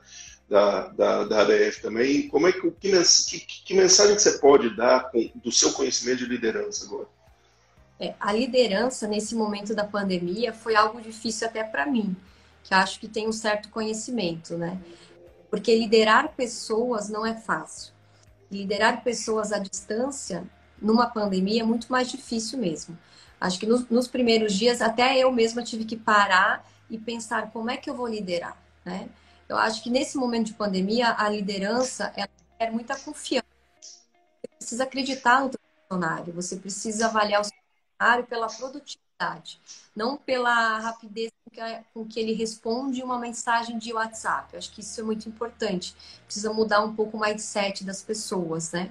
[0.50, 2.28] da, da, da ABF também.
[2.28, 6.26] Como é que, que, que mensagem que você pode dar com, do seu conhecimento de
[6.26, 7.08] liderança agora?
[8.00, 12.16] É, a liderança nesse momento da pandemia foi algo difícil até para mim,
[12.64, 14.80] que acho que tem um certo conhecimento, né?
[15.50, 17.93] Porque liderar pessoas não é fácil.
[18.54, 20.48] Liderar pessoas à distância
[20.82, 22.98] numa pandemia é muito mais difícil mesmo.
[23.40, 27.70] Acho que nos, nos primeiros dias até eu mesma tive que parar e pensar como
[27.72, 29.10] é que eu vou liderar, né?
[29.50, 33.46] Eu acho que nesse momento de pandemia, a liderança ela quer muita confiança.
[33.82, 37.58] Você precisa acreditar no seu funcionário, você precisa avaliar o seu
[37.98, 39.03] funcionário pela produtividade,
[39.96, 41.32] não pela rapidez
[41.94, 44.54] com que ele responde uma mensagem de WhatsApp.
[44.54, 45.96] Eu acho que isso é muito importante.
[46.26, 48.90] Precisa mudar um pouco o mindset das pessoas, né?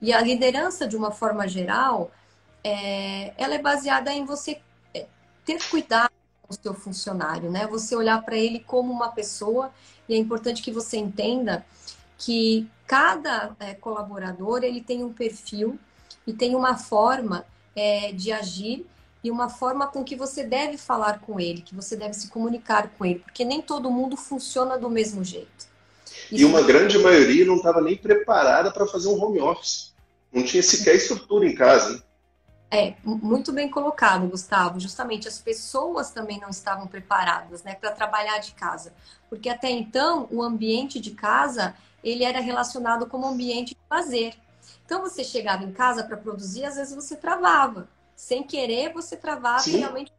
[0.00, 2.10] E a liderança, de uma forma geral,
[2.62, 4.60] é, ela é baseada em você
[4.94, 5.06] é,
[5.44, 6.12] ter cuidado
[6.48, 7.66] o seu funcionário, né?
[7.66, 9.72] Você olhar para ele como uma pessoa
[10.08, 11.64] e é importante que você entenda
[12.16, 15.78] que cada é, colaborador ele tem um perfil
[16.26, 17.44] e tem uma forma
[17.74, 18.86] é, de agir
[19.22, 22.90] e uma forma com que você deve falar com ele, que você deve se comunicar
[22.96, 25.66] com ele, porque nem todo mundo funciona do mesmo jeito.
[26.30, 29.92] Isso e uma grande maioria não estava nem preparada para fazer um home office.
[30.32, 32.04] Não tinha sequer estrutura em casa.
[32.70, 34.78] É, muito bem colocado, Gustavo.
[34.78, 38.92] Justamente as pessoas também não estavam preparadas, né, para trabalhar de casa,
[39.30, 44.34] porque até então o ambiente de casa ele era relacionado como ambiente de lazer.
[44.84, 49.60] Então você chegava em casa para produzir, às vezes você travava, sem querer você travava
[49.60, 49.76] Sim.
[49.76, 50.12] e realmente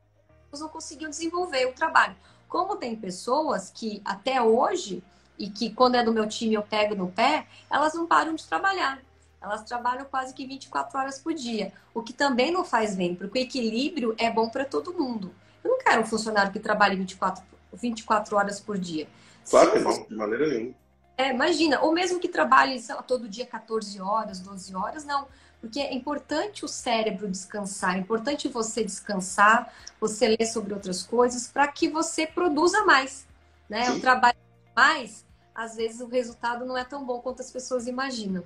[0.58, 2.16] não conseguiam desenvolver o trabalho.
[2.48, 5.04] Como tem pessoas que até hoje
[5.38, 8.48] e que quando é do meu time eu pego no pé, elas não param de
[8.48, 9.02] trabalhar.
[9.42, 13.38] Elas trabalham quase que 24 horas por dia, o que também não faz bem, porque
[13.38, 15.36] o equilíbrio é bom para todo mundo.
[15.62, 19.10] Eu não quero um funcionário que trabalhe 24, 24 horas por dia.
[19.50, 20.76] Claro que não, de maneira nenhuma.
[21.18, 25.28] É, imagina, ou mesmo que trabalhe lá, todo dia 14 horas, 12 horas, não.
[25.62, 31.48] Porque é importante o cérebro descansar, é importante você descansar, você ler sobre outras coisas,
[31.48, 33.28] para que você produza mais.
[33.70, 33.92] Né?
[33.92, 34.38] O trabalho
[34.76, 38.44] mais, às vezes o resultado não é tão bom quanto as pessoas imaginam.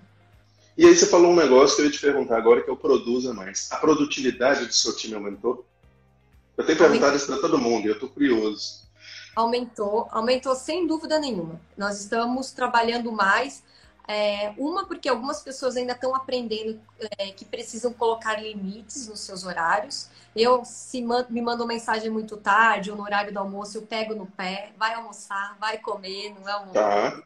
[0.75, 2.77] E aí você falou um negócio que eu ia te perguntar agora, que é o
[2.77, 3.71] produza mais.
[3.71, 5.63] A produtividade do seu time aumentou?
[6.57, 8.83] Eu tenho perguntado isso para todo mundo e eu estou curioso.
[9.35, 11.59] Aumentou, aumentou sem dúvida nenhuma.
[11.77, 13.63] Nós estamos trabalhando mais.
[14.07, 16.79] É, uma, porque algumas pessoas ainda estão aprendendo
[17.17, 20.09] é, que precisam colocar limites nos seus horários.
[20.35, 24.15] Eu, se man me mandam mensagem muito tarde ou no horário do almoço, eu pego
[24.15, 26.73] no pé, vai almoçar, vai comer, não é almoço.
[26.73, 27.23] Tá.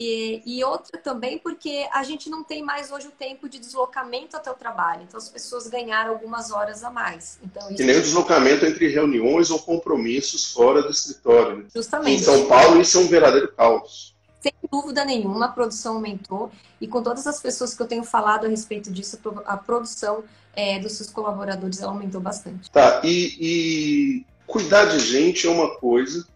[0.00, 4.36] E, e, outra também porque a gente não tem mais hoje o tempo de deslocamento
[4.36, 5.02] até o trabalho.
[5.02, 7.38] Então as pessoas ganharam algumas horas a mais.
[7.42, 7.80] Então, isso...
[7.80, 11.58] E nem o deslocamento entre reuniões ou compromissos fora do escritório.
[11.58, 11.64] Né?
[11.72, 12.20] Justamente.
[12.20, 14.11] Em São Paulo isso é um verdadeiro caos.
[14.42, 16.50] Sem dúvida nenhuma, a produção aumentou.
[16.80, 20.24] E com todas as pessoas que eu tenho falado a respeito disso, a produção
[20.54, 22.68] é, dos seus colaboradores aumentou bastante.
[22.70, 26.26] Tá, e, e cuidar de gente é uma coisa.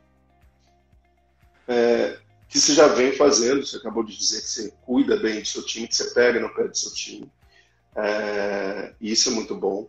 [1.66, 3.66] É, que você já vem fazendo.
[3.66, 6.54] Você acabou de dizer que você cuida bem do seu time, que você pega no
[6.54, 7.28] pé do seu time.
[7.96, 9.88] É, isso é muito bom.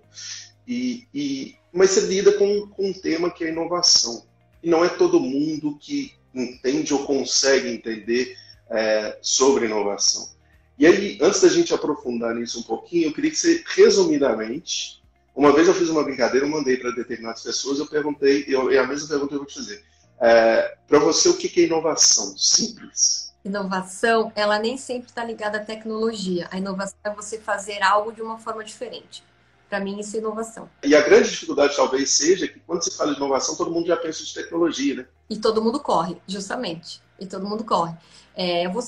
[0.68, 4.26] E, e, mas você lida com, com um tema que é inovação.
[4.64, 8.36] E não é todo mundo que entende ou consegue entender
[8.70, 10.30] é, sobre inovação.
[10.78, 15.02] E aí, antes da gente aprofundar nisso um pouquinho, eu queria que você, resumidamente,
[15.36, 18.78] uma vez eu fiz uma brincadeira, eu mandei para determinadas pessoas, eu perguntei, eu, e
[18.78, 19.84] a mesma pergunta eu vou te fazer.
[20.20, 22.38] É, Para você, o que é inovação?
[22.38, 23.34] Simples.
[23.46, 26.48] Inovação, ela nem sempre está ligada à tecnologia.
[26.52, 29.24] A inovação é você fazer algo de uma forma diferente.
[29.70, 30.70] Para mim, isso é inovação.
[30.84, 33.98] E a grande dificuldade talvez seja que quando se fala de inovação, todo mundo já
[33.98, 35.06] pensa de tecnologia, né?
[35.30, 37.02] E todo mundo corre, justamente.
[37.20, 37.94] E todo mundo corre.
[38.36, 38.84] É, eu vou,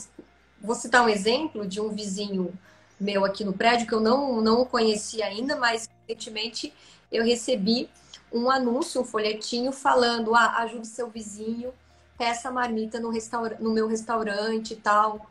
[0.62, 2.58] vou citar um exemplo de um vizinho
[3.00, 6.74] meu aqui no prédio que eu não, não conhecia ainda, mas recentemente
[7.12, 7.90] eu recebi
[8.32, 11.74] um anúncio, um folhetinho falando, ah, ajude seu vizinho,
[12.18, 15.26] peça marmita no, restaura no meu restaurante e tal.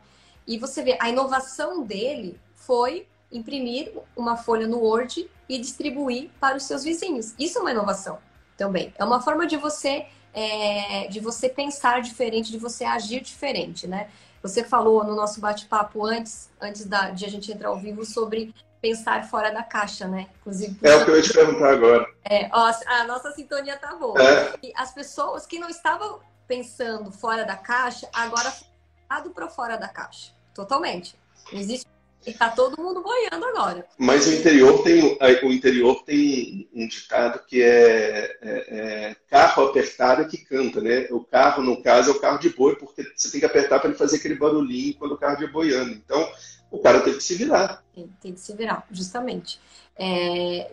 [0.47, 6.57] E você vê, a inovação dele foi imprimir uma folha no Word e distribuir para
[6.57, 7.33] os seus vizinhos.
[7.37, 8.19] Isso é uma inovação
[8.57, 8.93] também.
[8.97, 14.09] É uma forma de você é, de você pensar diferente, de você agir diferente, né?
[14.41, 18.53] Você falou no nosso bate-papo antes, antes da, de a gente entrar ao vivo sobre
[18.81, 20.27] pensar fora da caixa, né?
[20.39, 22.07] Inclusive, é o que eu ia te perguntar agora.
[22.23, 24.21] É, ó, a nossa sintonia tá boa.
[24.21, 24.53] É.
[24.63, 29.87] E as pessoas que não estavam pensando fora da caixa, agora foram para fora da
[29.87, 30.31] caixa.
[30.53, 31.19] Totalmente.
[31.51, 31.85] Existe
[32.25, 33.85] e tá todo mundo boiando agora.
[33.97, 40.21] Mas o interior tem, o interior tem um ditado que é, é, é carro apertado
[40.21, 41.07] é que canta, né?
[41.11, 43.89] O carro, no caso, é o carro de boi, porque você tem que apertar para
[43.89, 45.91] ele fazer aquele barulhinho quando o carro estiver boiando.
[45.91, 46.29] Então,
[46.69, 47.83] o cara tem que se virar.
[47.95, 49.59] Tem, tem que se virar, justamente.
[49.95, 50.71] É,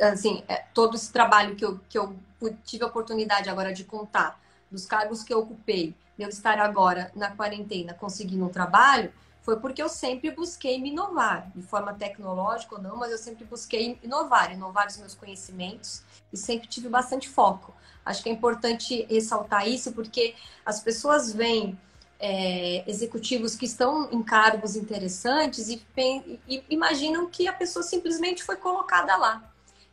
[0.00, 2.14] assim, é, todo esse trabalho que eu, que eu
[2.64, 7.10] tive a oportunidade agora de contar, dos cargos que eu ocupei, de eu estar agora
[7.14, 12.76] na quarentena conseguindo um trabalho, foi porque eu sempre busquei me inovar, de forma tecnológica
[12.76, 16.02] ou não, mas eu sempre busquei inovar, inovar os meus conhecimentos
[16.32, 17.74] e sempre tive bastante foco.
[18.04, 21.78] Acho que é importante ressaltar isso porque as pessoas veem
[22.20, 25.82] é, executivos que estão em cargos interessantes e,
[26.48, 29.42] e, imaginam que a pessoa simplesmente foi colocada lá.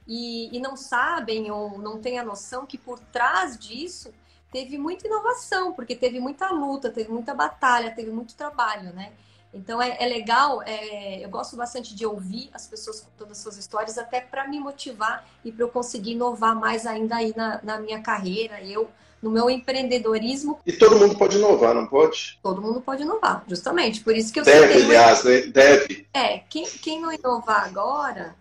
[0.08, 4.12] E, e não sabem ou não têm a noção que por trás disso
[4.52, 9.12] teve muita inovação, porque teve muita luta, teve muita batalha, teve muito trabalho, né?
[9.54, 13.58] Então é, é legal, é, eu gosto bastante de ouvir as pessoas contando as suas
[13.58, 17.80] histórias, até para me motivar e para eu conseguir inovar mais ainda aí na, na
[17.80, 18.62] minha carreira.
[18.64, 18.90] Eu
[19.22, 20.60] no meu empreendedorismo.
[20.66, 22.40] E todo mundo pode inovar, não pode?
[22.42, 24.02] Todo mundo pode inovar, justamente.
[24.02, 25.42] Por isso que eu Deve, aliás, né?
[25.42, 26.08] Deve.
[26.14, 28.36] É, quem, quem não inovar agora,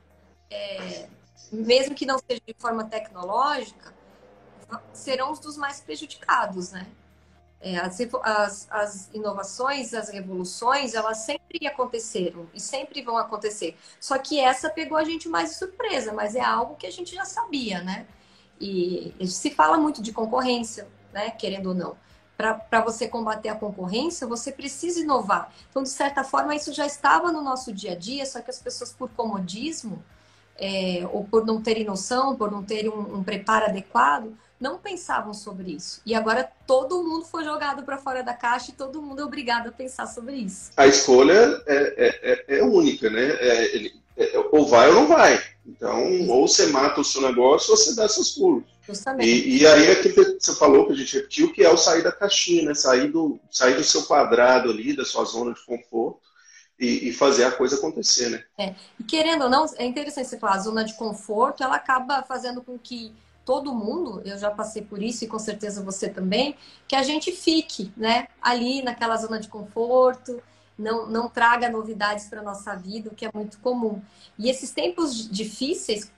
[0.50, 1.06] é,
[1.50, 3.92] mesmo que não seja de forma tecnológica,
[4.92, 6.86] serão os dos mais prejudicados, né?
[7.60, 13.76] É, as, as, as, inovações, as revoluções, elas sempre aconteceram e sempre vão acontecer.
[13.98, 17.14] Só que essa pegou a gente mais de surpresa, mas é algo que a gente
[17.14, 18.06] já sabia, né?
[18.60, 21.30] E se fala muito de concorrência, né?
[21.30, 21.96] Querendo ou não.
[22.36, 25.52] Para você combater a concorrência, você precisa inovar.
[25.68, 28.60] Então, de certa forma, isso já estava no nosso dia a dia, só que as
[28.60, 30.04] pessoas, por comodismo,
[30.56, 35.32] é, ou por não terem noção, por não terem um, um preparo adequado, não pensavam
[35.32, 36.00] sobre isso.
[36.04, 39.68] E agora todo mundo foi jogado para fora da caixa e todo mundo é obrigado
[39.68, 40.70] a pensar sobre isso.
[40.76, 43.24] A escolha é, é, é única, né?
[43.40, 45.40] É, ele, é, ou vai ou não vai.
[45.64, 48.64] Então, ou você mata o seu negócio ou você dá seus pulos.
[48.82, 49.28] Justamente.
[49.28, 51.76] E, e aí é aquilo que você falou, que a gente repetiu, que é o
[51.76, 52.74] sair da caixinha, né?
[52.74, 56.20] Sair do, sair do seu quadrado ali, da sua zona de conforto.
[56.80, 58.44] E, e, fazer a coisa acontecer, né?
[58.56, 58.72] É.
[59.00, 62.62] E querendo ou não, é interessante você falar, a zona de conforto, ela acaba fazendo
[62.62, 63.12] com que
[63.48, 66.54] todo mundo, eu já passei por isso e com certeza você também,
[66.86, 70.42] que a gente fique, né, ali naquela zona de conforto,
[70.78, 74.02] não, não traga novidades para nossa vida, o que é muito comum.
[74.38, 76.12] E esses tempos difíceis,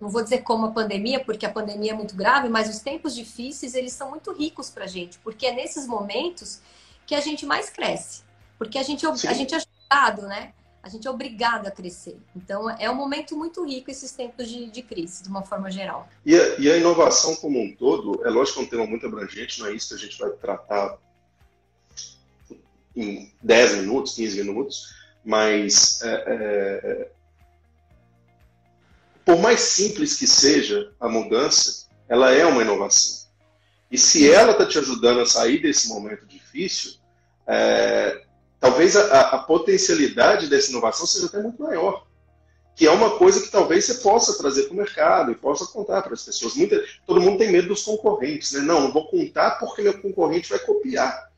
[0.00, 3.14] não vou dizer como a pandemia, porque a pandemia é muito grave, mas os tempos
[3.14, 6.60] difíceis, eles são muito ricos para a gente, porque é nesses momentos
[7.06, 8.24] que a gente mais cresce.
[8.58, 10.52] Porque a gente, a gente é ajudado, né?
[10.82, 12.18] A gente é obrigado a crescer.
[12.34, 16.08] Então, é um momento muito rico esses tempos de, de crise, de uma forma geral.
[16.26, 19.06] E a, e a inovação como um todo, é lógico que é um tema muito
[19.06, 20.98] abrangente, não é isso que a gente vai tratar
[22.96, 27.10] em 10 minutos, 15 minutos, mas é, é,
[29.24, 33.22] por mais simples que seja a mudança, ela é uma inovação.
[33.90, 36.94] E se ela está te ajudando a sair desse momento difícil,
[37.46, 38.24] é,
[38.62, 42.06] talvez a, a, potencialidade dessa inovação seja até muito maior.
[42.76, 46.00] Que é uma coisa que talvez você possa trazer para o mercado e possa contar
[46.00, 46.54] para as pessoas.
[46.54, 48.60] Muita, todo mundo tem medo dos concorrentes, né?
[48.60, 51.28] Não, não vou contar porque meu concorrente vai copiar.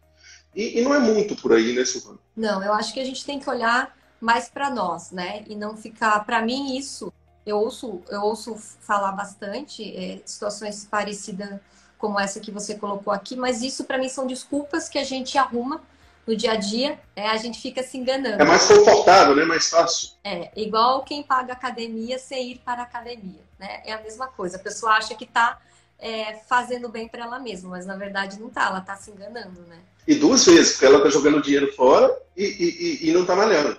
[0.54, 2.18] E, e não é muito por aí, né, Silvana?
[2.36, 5.44] Não, eu acho que a gente tem que olhar mais para nós, né?
[5.48, 6.22] E não ficar.
[6.26, 7.10] Para mim, isso,
[7.46, 11.58] eu ouço, eu ouço falar bastante, é, situações parecidas
[11.96, 15.38] como essa que você colocou aqui, mas isso para mim são desculpas que a gente
[15.38, 15.80] arruma
[16.26, 18.42] no dia a dia, é, a gente fica se enganando.
[18.42, 19.44] É mais confortável, né?
[19.44, 20.10] Mais fácil.
[20.24, 23.82] É, igual quem paga academia sem ir para a academia, né?
[23.84, 24.56] É a mesma coisa.
[24.56, 25.58] A pessoa acha que está
[25.98, 29.60] é, fazendo bem para ela mesma, mas na verdade não está, ela está se enganando,
[29.62, 29.78] né?
[30.06, 33.78] E duas vezes, porque ela está jogando dinheiro fora e, e, e não está malhando.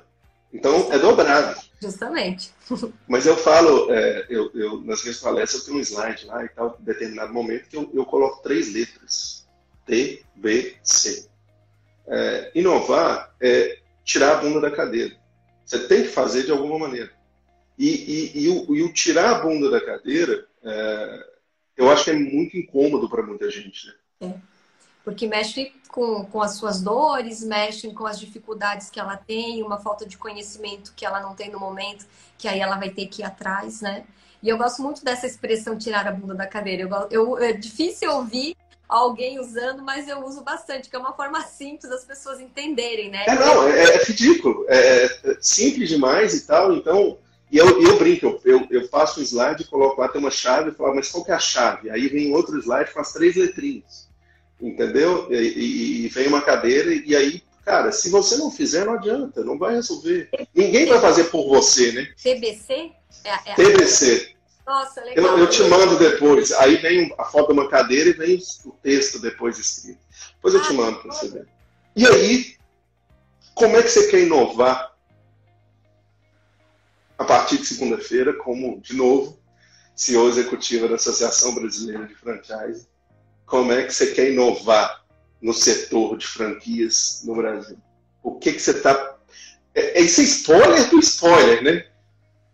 [0.51, 1.60] Então é dobrado.
[1.81, 2.51] Justamente.
[3.08, 6.49] Mas eu falo, é, eu, eu, nas minhas palestras eu tenho um slide lá e
[6.49, 9.45] tal, em determinado momento, que eu, eu coloco três letras.
[9.86, 11.28] T, B, C.
[12.08, 15.16] É, inovar é tirar a bunda da cadeira.
[15.66, 17.12] Você tem que fazer de alguma maneira.
[17.78, 21.28] E, e, e, o, e o, tirar a bunda da cadeira, é,
[21.76, 23.88] eu acho que é muito incômodo para muita gente.
[23.88, 23.93] Né?
[24.22, 24.56] É
[25.06, 29.78] porque mexe com, com as suas dores, mexe com as dificuldades que ela tem, uma
[29.78, 32.08] falta de conhecimento que ela não tem no momento,
[32.39, 34.03] que aí ela vai ter que ir atrás, né?
[34.41, 36.82] E eu gosto muito dessa expressão tirar a bunda da cadeira.
[36.84, 38.58] Eu, eu, é difícil ouvir
[38.97, 43.25] alguém usando, mas eu uso bastante, que é uma forma simples das pessoas entenderem, né?
[43.27, 44.65] É, não, é, é ridículo.
[44.67, 46.73] É, é, simples demais e tal.
[46.75, 47.17] Então,
[47.51, 50.73] e eu, eu brinco, eu, eu faço um slide, coloco lá, tem uma chave, e
[50.73, 51.89] falo, mas qual que é a chave?
[51.89, 54.09] Aí vem outro slide com as três letrinhas.
[54.59, 55.27] Entendeu?
[55.31, 59.43] E, e, e vem uma cadeira, e aí Cara, se você não fizer, não adianta,
[59.43, 60.29] não vai resolver.
[60.53, 62.07] Ninguém vai fazer por você, né?
[62.21, 62.91] TBC?
[63.23, 63.55] É, é...
[63.55, 64.34] TBC.
[64.66, 65.26] Nossa, legal.
[65.26, 66.51] Eu, eu, te mando depois.
[66.53, 69.99] Aí vem a foto de uma cadeira e vem o texto depois escrito.
[70.36, 71.47] Depois eu ah, te mando para você ver.
[71.95, 72.55] E aí,
[73.53, 74.95] como é que você quer inovar
[77.18, 79.39] a partir de segunda-feira, como, de novo,
[79.95, 82.88] CEO executiva da Associação Brasileira de Franchise?
[83.45, 85.05] Como é que você quer inovar
[85.41, 87.78] no setor de franquias no Brasil?
[88.24, 89.16] O que, que você está.
[89.76, 91.88] É, é, isso é spoiler do spoiler, né?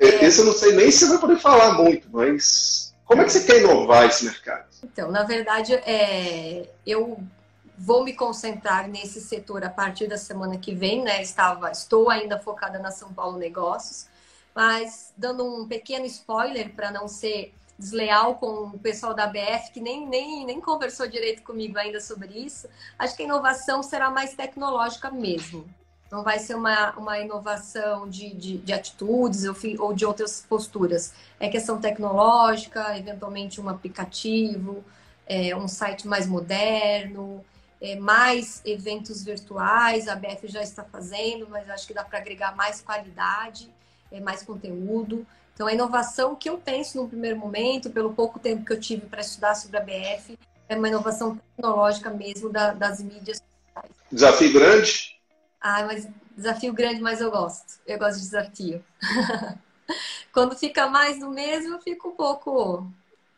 [0.01, 0.25] É.
[0.25, 3.43] Esse eu não sei nem se vai poder falar muito, mas como é que você
[3.43, 4.65] quer inovar esse mercado?
[4.83, 7.21] Então, na verdade, é, eu
[7.77, 11.21] vou me concentrar nesse setor a partir da semana que vem, né?
[11.21, 14.07] Estava, estou ainda focada na São Paulo Negócios,
[14.55, 19.81] mas dando um pequeno spoiler para não ser desleal com o pessoal da BF, que
[19.81, 24.33] nem, nem, nem conversou direito comigo ainda sobre isso, acho que a inovação será mais
[24.33, 25.67] tecnológica mesmo.
[26.11, 29.45] Não vai ser uma, uma inovação de, de, de atitudes
[29.79, 31.13] ou, de outras posturas.
[31.39, 34.83] É questão tecnológica, eventualmente um aplicativo,
[35.25, 37.43] é, um site mais moderno,
[37.79, 40.09] é, mais eventos virtuais.
[40.09, 43.73] A BF já está fazendo, mas acho que dá para agregar mais qualidade,
[44.11, 45.25] é, mais conteúdo.
[45.53, 49.05] Então, a inovação que eu penso no primeiro momento, pelo pouco tempo que eu tive
[49.05, 50.37] para estudar sobre a BF,
[50.67, 53.95] é uma inovação tecnológica mesmo da, das mídias sociais.
[54.11, 55.10] Desafio grande?
[55.61, 57.79] Ah, mas desafio grande, mas eu gosto.
[57.85, 58.83] Eu gosto de desafio.
[60.33, 62.87] Quando fica mais do mesmo, eu fico um pouco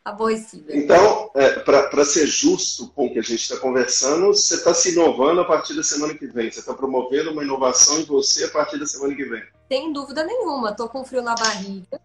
[0.05, 0.75] aborrecida.
[0.75, 4.91] Então, é, para ser justo com o que a gente está conversando, você está se
[4.91, 6.51] inovando a partir da semana que vem.
[6.51, 9.43] Você está promovendo uma inovação em você a partir da semana que vem.
[9.71, 10.71] Sem dúvida nenhuma.
[10.71, 11.99] Estou com frio na barriga.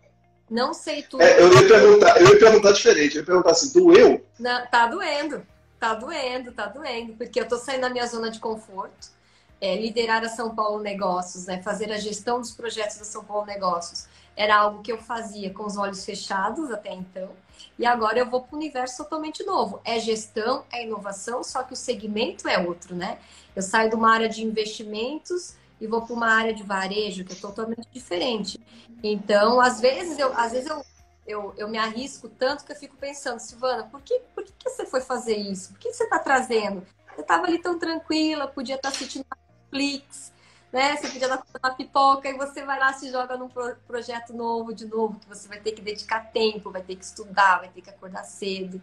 [0.51, 1.23] Não sei tudo.
[1.23, 3.17] É, eu, ia perguntar, eu ia perguntar diferente.
[3.17, 4.25] Eu ia perguntar assim, doeu?
[4.39, 5.47] Não, tá doendo.
[5.79, 7.15] Tá doendo, tá doendo.
[7.15, 9.18] Porque eu estou saindo da minha zona de conforto.
[9.61, 11.61] É, liderar a São Paulo Negócios, né?
[11.63, 14.07] fazer a gestão dos projetos da São Paulo Negócios.
[14.37, 17.31] Era algo que eu fazia com os olhos fechados até então.
[17.77, 19.81] E agora eu vou para um universo totalmente novo.
[19.85, 23.19] É gestão, é inovação, só que o segmento é outro, né?
[23.55, 27.33] Eu saio de uma área de investimentos e vou para uma área de varejo que
[27.33, 28.61] é totalmente diferente.
[29.03, 30.85] Então, às vezes eu, às vezes eu,
[31.27, 34.87] eu, eu me arrisco tanto que eu fico pensando, Silvana, por que, por que você
[34.87, 35.71] foi fazer isso?
[35.71, 36.87] Por que você está trazendo?
[37.15, 39.25] Você estava ali tão tranquila, podia estar tá assistindo
[39.71, 40.33] Netflix,
[40.73, 40.97] né?
[40.97, 43.49] Você podia dar uma pipoca e você vai lá se joga num
[43.87, 47.59] projeto novo de novo, que você vai ter que dedicar tempo, vai ter que estudar,
[47.59, 48.81] vai ter que acordar cedo.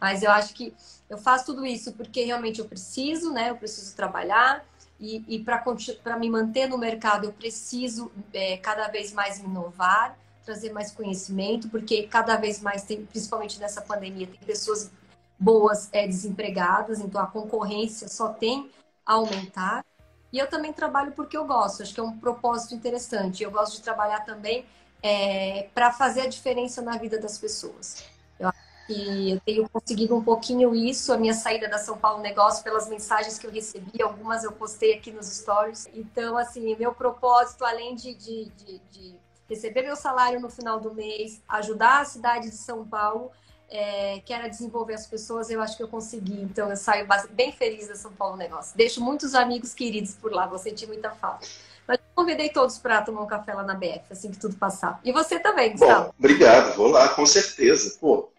[0.00, 0.74] Mas eu acho que
[1.10, 3.50] eu faço tudo isso porque realmente eu preciso, né?
[3.50, 4.64] Eu preciso trabalhar
[5.00, 10.72] e, e para me manter no mercado eu preciso é, cada vez mais inovar, trazer
[10.72, 14.90] mais conhecimento, porque cada vez mais tem, principalmente nessa pandemia, tem pessoas
[15.38, 18.70] boas é, desempregadas, então a concorrência só tem
[19.04, 19.84] a aumentar.
[20.32, 23.42] E eu também trabalho porque eu gosto, acho que é um propósito interessante.
[23.42, 24.66] Eu gosto de trabalhar também
[25.02, 28.04] é, para fazer a diferença na vida das pessoas.
[28.38, 32.22] Eu acho que eu tenho conseguido um pouquinho isso, a minha saída da São Paulo
[32.22, 35.88] Negócio, pelas mensagens que eu recebi, algumas eu postei aqui nos stories.
[35.94, 39.16] Então, assim, meu propósito, além de, de, de, de
[39.48, 43.30] receber meu salário no final do mês, ajudar a cidade de São Paulo,
[43.70, 46.40] é, que era desenvolver as pessoas, eu acho que eu consegui.
[46.40, 48.76] Então eu saio bem feliz da São Paulo Negócio.
[48.76, 51.46] Deixo muitos amigos queridos por lá, vou sentir muita falta.
[51.86, 55.00] Mas convidei todos para tomar um café lá na BF, assim que tudo passar.
[55.04, 56.06] E você também, Gustavo.
[56.06, 57.96] Bom, obrigado, vou lá, com certeza.
[57.98, 58.30] Pô,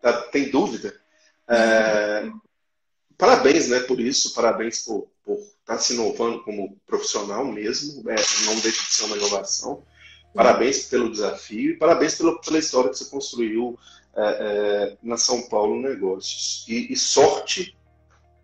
[0.00, 0.94] tá, tem dúvida?
[1.48, 2.30] É,
[3.18, 8.16] parabéns, né, por isso, parabéns por estar tá se inovando como profissional mesmo, é,
[8.46, 9.82] não deixa de ser uma inovação.
[10.34, 13.78] Parabéns pelo desafio e parabéns pela, pela história que você construiu
[14.16, 16.64] é, é, na São Paulo Negócios.
[16.68, 17.76] E, e, sorte,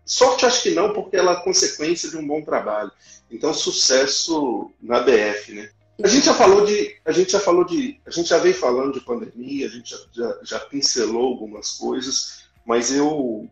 [0.05, 2.91] sorte acho que não, porque ela é consequência de um bom trabalho.
[3.29, 5.69] Então, sucesso na BF, né?
[6.01, 8.93] A gente já falou de, a gente já falou de, a gente já veio falando
[8.93, 13.49] de pandemia, a gente já, já, já pincelou algumas coisas, mas eu,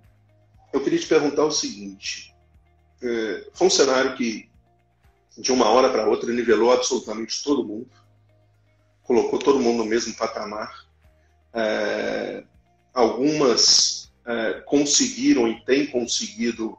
[0.71, 2.33] eu queria te perguntar o seguinte:
[3.03, 4.49] é, foi um cenário que
[5.37, 7.89] de uma hora para outra nivelou absolutamente todo mundo,
[9.03, 10.86] colocou todo mundo no mesmo patamar.
[11.59, 12.43] É,
[12.93, 16.77] algumas é, conseguiram e têm conseguido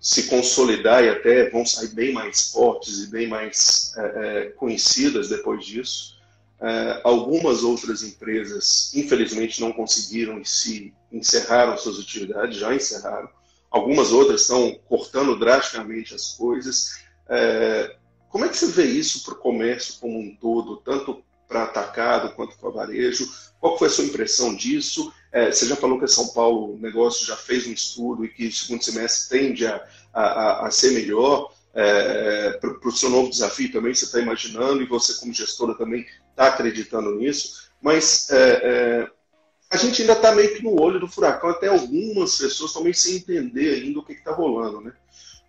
[0.00, 5.28] se consolidar e até vão sair bem mais fortes e bem mais é, é conhecidas
[5.28, 6.16] depois disso.
[6.60, 13.28] é, algumas outras empresas, infelizmente, não conseguiram e se encerraram suas atividades, já encerraram.
[13.70, 16.98] Algumas outras estão cortando drasticamente as coisas.
[17.28, 17.96] É,
[18.30, 22.34] como é que você vê isso para o comércio como um todo, tanto para atacado
[22.34, 23.28] quanto para varejo?
[23.60, 25.12] Qual foi a sua impressão disso?
[25.32, 28.46] É, você já falou que São Paulo o negócio já fez um estudo e que
[28.46, 31.52] o segundo semestre tende a, a, a ser melhor.
[31.78, 36.06] É, para o seu novo desafio também, você está imaginando, e você como gestora também
[36.30, 39.10] está acreditando nisso, mas é, é,
[39.70, 43.16] a gente ainda está meio que no olho do furacão, até algumas pessoas também sem
[43.16, 44.80] entender ainda o que está rolando.
[44.80, 44.92] Né?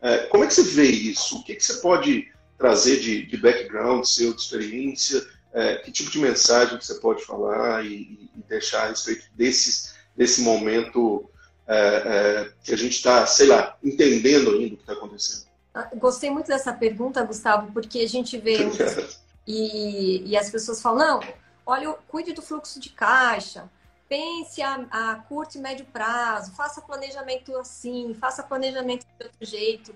[0.01, 1.37] É, como é que você vê isso?
[1.37, 5.25] O que, que você pode trazer de, de background seu, de experiência?
[5.57, 9.91] É, que tipo de mensagem que você pode falar e, e deixar a respeito desse,
[10.15, 11.27] desse momento
[11.65, 15.47] é, é, que a gente está, sei lá, entendendo ainda o que está acontecendo?
[15.73, 18.57] Ah, gostei muito dessa pergunta, Gustavo, porque a gente vê
[19.47, 21.33] e, e as pessoas falam, não,
[21.65, 23.67] olha, cuide do fluxo de caixa,
[24.07, 29.95] pense a, a, curto e médio prazo, faça planejamento assim, faça planejamento de outro jeito.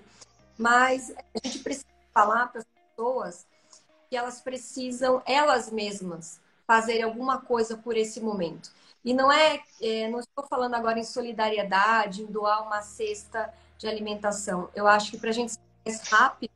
[0.58, 3.46] Mas a gente precisa falar para as pessoas
[4.12, 8.70] que elas precisam, elas mesmas, fazer alguma coisa por esse momento.
[9.02, 13.86] E não é, é, não estou falando agora em solidariedade, em doar uma cesta de
[13.88, 14.68] alimentação.
[14.74, 16.52] Eu acho que para a gente ser mais rápido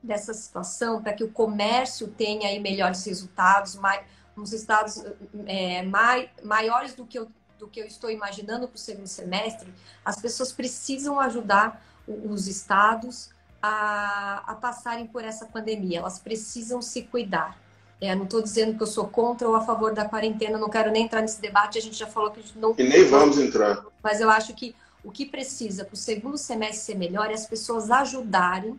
[0.00, 4.06] dessa situação, para que o comércio tenha aí melhores resultados, mais,
[4.36, 5.04] uns estados
[5.44, 7.28] é, mai, maiores do que, eu,
[7.58, 9.74] do que eu estou imaginando para o segundo semestre,
[10.04, 13.34] as pessoas precisam ajudar os estados
[13.66, 15.98] a, a passarem por essa pandemia.
[15.98, 17.58] Elas precisam se cuidar.
[18.00, 20.90] É, não estou dizendo que eu sou contra ou a favor da quarentena, não quero
[20.90, 22.74] nem entrar nesse debate, a gente já falou que a gente não.
[22.76, 23.82] E nem vamos entrar.
[24.02, 27.46] Mas eu acho que o que precisa para o segundo semestre ser melhor é as
[27.46, 28.78] pessoas ajudarem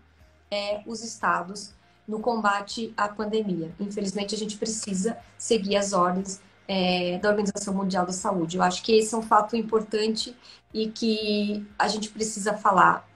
[0.52, 1.72] é, os estados
[2.08, 3.72] no combate à pandemia.
[3.80, 8.58] Infelizmente, a gente precisa seguir as ordens é, da Organização Mundial da Saúde.
[8.58, 10.36] Eu acho que esse é um fato importante
[10.74, 13.08] e que a gente precisa falar.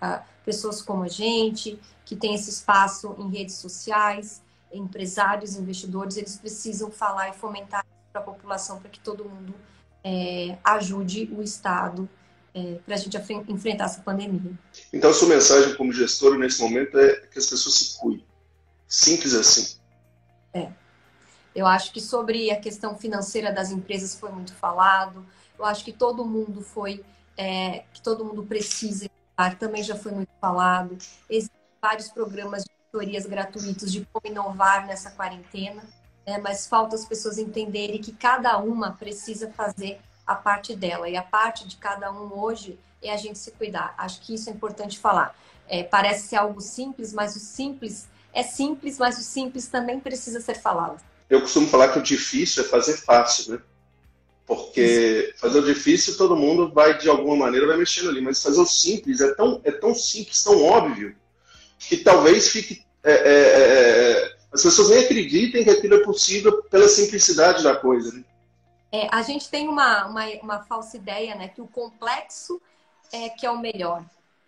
[0.46, 4.42] Pessoas como a gente, que tem esse espaço em redes sociais,
[4.74, 9.54] empresários, investidores, eles precisam falar e fomentar para a população para que todo mundo
[10.04, 12.10] é, ajude o Estado
[12.54, 13.18] é, para a gente
[13.48, 14.52] enfrentar essa pandemia.
[14.92, 18.26] Então, sua mensagem como gestora nesse momento é que as pessoas se cuidem.
[18.88, 19.78] Simples assim.
[20.54, 20.70] É.
[21.56, 25.26] Eu acho que sobre a questão financeira das empresas foi muito falado.
[25.58, 27.04] Eu acho que todo mundo foi,
[27.38, 29.10] é, que todo mundo precisa
[29.50, 30.98] também já foi muito falado.
[31.30, 35.82] Existem vários programas de tutorias gratuitos de como inovar nessa quarentena,
[36.26, 36.38] né?
[36.38, 41.10] mas falta as pessoas entenderem que cada uma precisa fazer a parte dela.
[41.10, 43.94] E a parte de cada um hoje é a gente se cuidar.
[43.98, 45.36] Acho que isso é importante falar.
[45.68, 50.40] É, parece ser algo simples, mas o simples é simples, mas o simples também precisa
[50.40, 51.02] ser falado.
[51.30, 53.62] Eu costumo falar que o difícil é fazer fácil, né?
[54.46, 58.60] Porque fazer o difícil todo mundo vai de alguma maneira vai mexendo ali, mas fazer
[58.60, 61.16] o simples é tão, é tão simples, tão óbvio,
[61.80, 62.84] que talvez fique.
[63.04, 67.76] É, é, é, é as pessoas nem acreditem que aquilo é possível pela simplicidade da
[67.76, 68.14] coisa.
[68.14, 68.24] Né?
[68.92, 72.62] É, a gente tem uma, uma, uma, falsa ideia, né, que o complexo
[73.14, 74.04] é que é o melhor,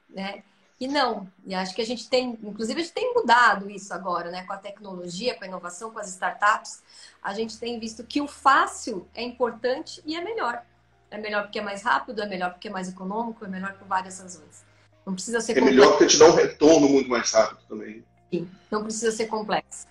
[0.10, 0.44] né?
[0.80, 4.30] E não, e acho que a gente tem, inclusive a gente tem mudado isso agora,
[4.32, 6.82] né, com a tecnologia, com a inovação, com as startups,
[7.22, 10.62] a gente tem visto que o fácil é importante e é melhor.
[11.10, 13.88] É melhor porque é mais rápido, é melhor porque é mais econômico, é melhor por
[13.88, 14.66] várias razões.
[15.06, 15.76] Não precisa ser É complexo.
[15.80, 18.04] melhor porque te dá um retorno muito mais rápido também.
[18.34, 19.86] Sim, não precisa ser complexo.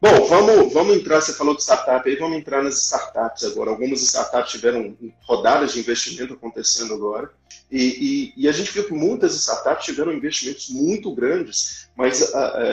[0.00, 3.70] Bom, vamos, vamos entrar, você falou de startup aí, vamos entrar nas startups agora.
[3.70, 7.30] Algumas startups tiveram rodadas de investimento acontecendo agora.
[7.72, 12.46] E, e, e a gente viu que muitas startups tiveram investimentos muito grandes, mas a,
[12.48, 12.64] a,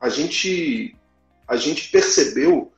[0.00, 0.96] a, gente,
[1.46, 2.72] a gente percebeu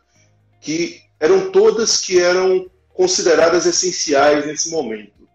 [0.61, 5.27] que eram todas que eram consideradas essenciais nesse momento.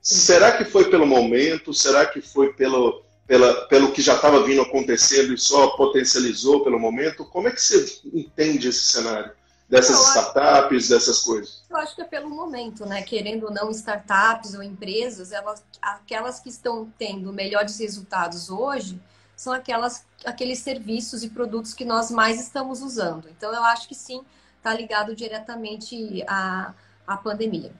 [0.00, 1.74] Será que foi pelo momento?
[1.74, 6.78] Será que foi pelo, pela, pelo que já estava vindo acontecendo e só potencializou pelo
[6.78, 7.24] momento?
[7.24, 9.32] Como é que você entende esse cenário?
[9.68, 11.62] Dessas startups, acho, dessas coisas?
[11.68, 13.02] Eu acho que é pelo momento, né?
[13.02, 19.00] Querendo ou não, startups ou empresas, elas, aquelas que estão tendo melhores resultados hoje
[19.34, 23.28] são aquelas, aqueles serviços e produtos que nós mais estamos usando.
[23.28, 24.22] Então, eu acho que sim,
[24.56, 26.72] está ligado diretamente à,
[27.06, 27.72] à pandemia.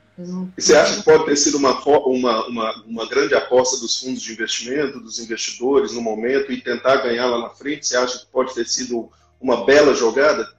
[0.56, 4.32] Você acha que pode ter sido uma, uma, uma, uma, grande aposta dos fundos de
[4.32, 7.86] investimento, dos investidores no momento e tentar ganhar lá na frente?
[7.86, 10.55] Você acha que pode ter sido uma bela jogada?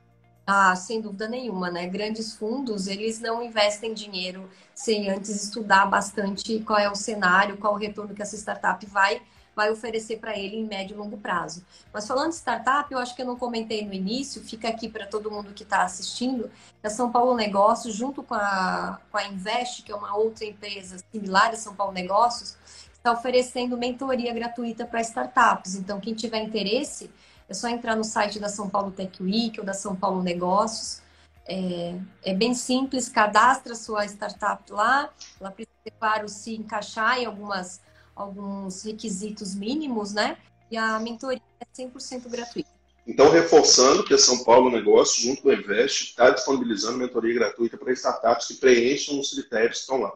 [0.50, 1.88] Ah, sem dúvida nenhuma, né?
[1.88, 7.74] Grandes fundos, eles não investem dinheiro sem antes estudar bastante qual é o cenário, qual
[7.74, 9.22] o retorno que essa startup vai,
[9.54, 11.66] vai oferecer para ele em médio e longo prazo.
[11.91, 15.06] Mas falando de startup, eu acho que eu não comentei no início, fica aqui para
[15.06, 16.50] todo mundo que está assistindo,
[16.82, 20.98] a São Paulo Negócios, junto com a, com a Invest, que é uma outra empresa
[21.12, 22.56] similar a São Paulo Negócios,
[22.93, 25.76] está oferecendo mentoria gratuita para startups.
[25.76, 27.12] Então, quem tiver interesse,
[27.50, 31.02] é só entrar no site da São Paulo Tech Week ou da São Paulo Negócios.
[31.48, 37.80] É, é bem simples, cadastra sua startup lá, ela precisa, claro, se encaixar em algumas
[38.14, 40.38] alguns requisitos mínimos, né?
[40.72, 42.70] E a mentoria é 100% gratuita.
[43.06, 47.78] Então, reforçando que a São Paulo Negócio, junto com o Invest, está disponibilizando mentoria gratuita
[47.78, 50.12] para startups que preencham os critérios que estão lá.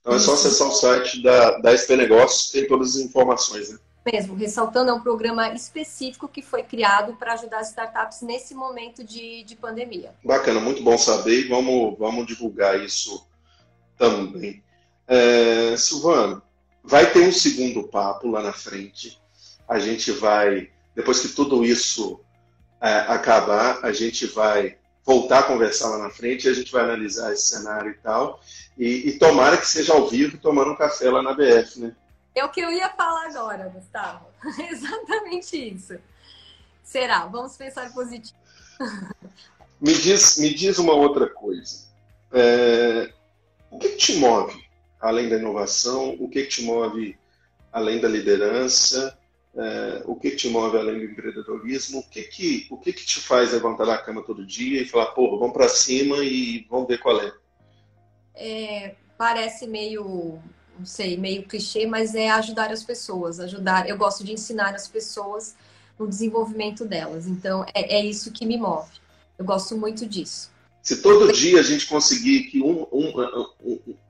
[0.00, 3.78] Então, é só acessar o site da, da SP Negócios, tem todas as informações, né?
[4.04, 9.02] Mesmo, ressaltando, é um programa específico que foi criado para ajudar as startups nesse momento
[9.02, 10.14] de, de pandemia.
[10.22, 13.26] Bacana, muito bom saber e vamos, vamos divulgar isso
[13.96, 14.62] também.
[15.08, 15.74] É,
[16.82, 19.18] Vai ter um segundo papo lá na frente.
[19.66, 22.20] A gente vai, depois que tudo isso
[22.78, 27.32] é, acabar, a gente vai voltar a conversar lá na frente, a gente vai analisar
[27.32, 28.40] esse cenário e tal.
[28.76, 31.96] E, e tomara que seja ao vivo tomando um café lá na BF, né?
[32.34, 34.26] É o que eu ia falar agora, Gustavo.
[34.70, 35.98] Exatamente isso.
[36.82, 37.26] Será?
[37.26, 38.38] Vamos pensar positivo.
[39.80, 41.86] me, diz, me diz uma outra coisa.
[42.32, 43.12] É,
[43.70, 44.64] o que te move
[45.00, 47.16] além da inovação, o que te move
[47.72, 49.18] além da liderança,
[49.56, 53.20] é, o que te move além do empreendedorismo, o que que, o que que te
[53.20, 56.98] faz levantar da cama todo dia e falar, pô, vamos para cima e vamos ver
[56.98, 57.32] qual é.
[58.34, 58.96] é.
[59.16, 60.40] Parece meio,
[60.78, 63.88] não sei, meio clichê, mas é ajudar as pessoas, ajudar.
[63.88, 65.54] Eu gosto de ensinar as pessoas
[65.98, 68.90] no desenvolvimento delas, então é, é isso que me move.
[69.38, 70.50] Eu gosto muito disso.
[70.82, 73.12] Se todo dia a gente conseguir que um, um,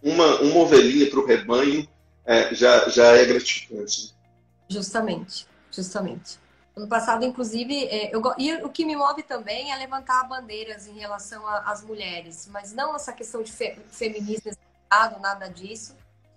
[0.02, 1.88] uma, uma ovelhinha para o rebanho,
[2.26, 4.12] é, já, já é gratificante.
[4.68, 6.38] Justamente, justamente.
[6.76, 10.94] Ano passado, inclusive, é, eu, e o que me move também é levantar bandeiras em
[10.98, 15.94] relação às mulheres, mas não essa questão de fe, feminismo exagerado, nada disso.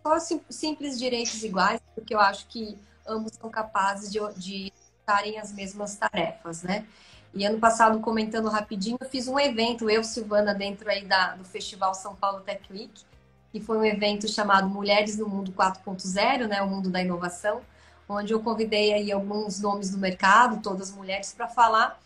[0.08, 5.38] Só sim, simples direitos iguais, porque eu acho que ambos são capazes de, de estarem
[5.38, 6.86] as mesmas tarefas, né?
[7.34, 11.44] E ano passado, comentando rapidinho, eu fiz um evento, eu, Silvana, dentro aí da, do
[11.44, 13.04] Festival São Paulo Tech Week,
[13.52, 17.60] que foi um evento chamado Mulheres no Mundo 4.0, né, o mundo da inovação,
[18.08, 22.00] onde eu convidei aí alguns nomes do mercado, todas mulheres, para falar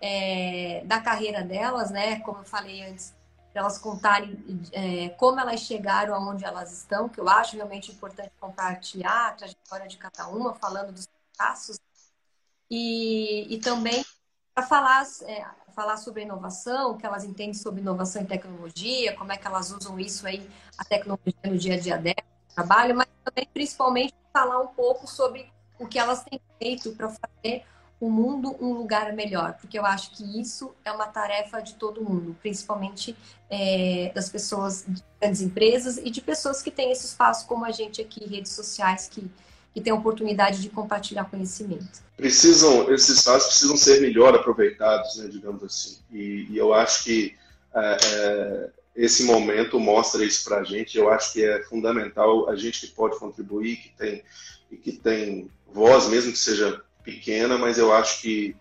[0.00, 3.12] é, da carreira delas, né, como eu falei antes,
[3.58, 4.38] para elas contarem
[4.70, 9.88] é, como elas chegaram aonde elas estão, que eu acho realmente importante compartilhar a trajetória
[9.88, 11.76] de cada uma, falando dos passos,
[12.70, 14.04] e, e também
[14.54, 15.44] para falar, é,
[15.74, 19.98] falar sobre inovação, que elas entendem sobre inovação e tecnologia, como é que elas usam
[19.98, 24.60] isso aí, a tecnologia no dia a dia delas, no trabalho, mas também principalmente falar
[24.60, 27.64] um pouco sobre o que elas têm feito para fazer
[28.00, 32.02] o mundo um lugar melhor, porque eu acho que isso é uma tarefa de todo
[32.02, 33.16] mundo, principalmente
[33.50, 37.72] é, das pessoas de grandes empresas e de pessoas que têm esse espaço como a
[37.72, 39.28] gente aqui, redes sociais, que
[39.74, 42.02] e tem a oportunidade de compartilhar conhecimento.
[42.16, 45.98] Precisam, esses espaços precisam ser melhor aproveitados, né, digamos assim.
[46.10, 47.36] E, e eu acho que
[47.74, 50.98] é, é, esse momento mostra isso para a gente.
[50.98, 54.24] Eu acho que é fundamental a gente que pode contribuir, que tem
[54.70, 58.54] e que tem voz, mesmo que seja pequena, mas eu acho que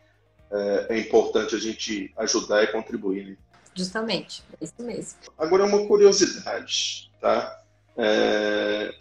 [0.49, 3.27] é, é importante a gente ajudar e contribuir.
[3.27, 3.37] Né?
[3.75, 5.19] Justamente, é isso mesmo.
[5.37, 7.61] Agora uma curiosidade, tá?
[7.97, 8.93] É,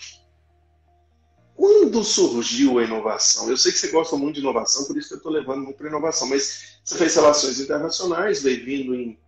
[1.54, 3.48] quando surgiu a inovação?
[3.48, 5.76] Eu sei que você gosta muito de inovação, por isso que eu estou levando muito
[5.76, 9.18] para inovação, mas você fez relações internacionais, veio vindo em,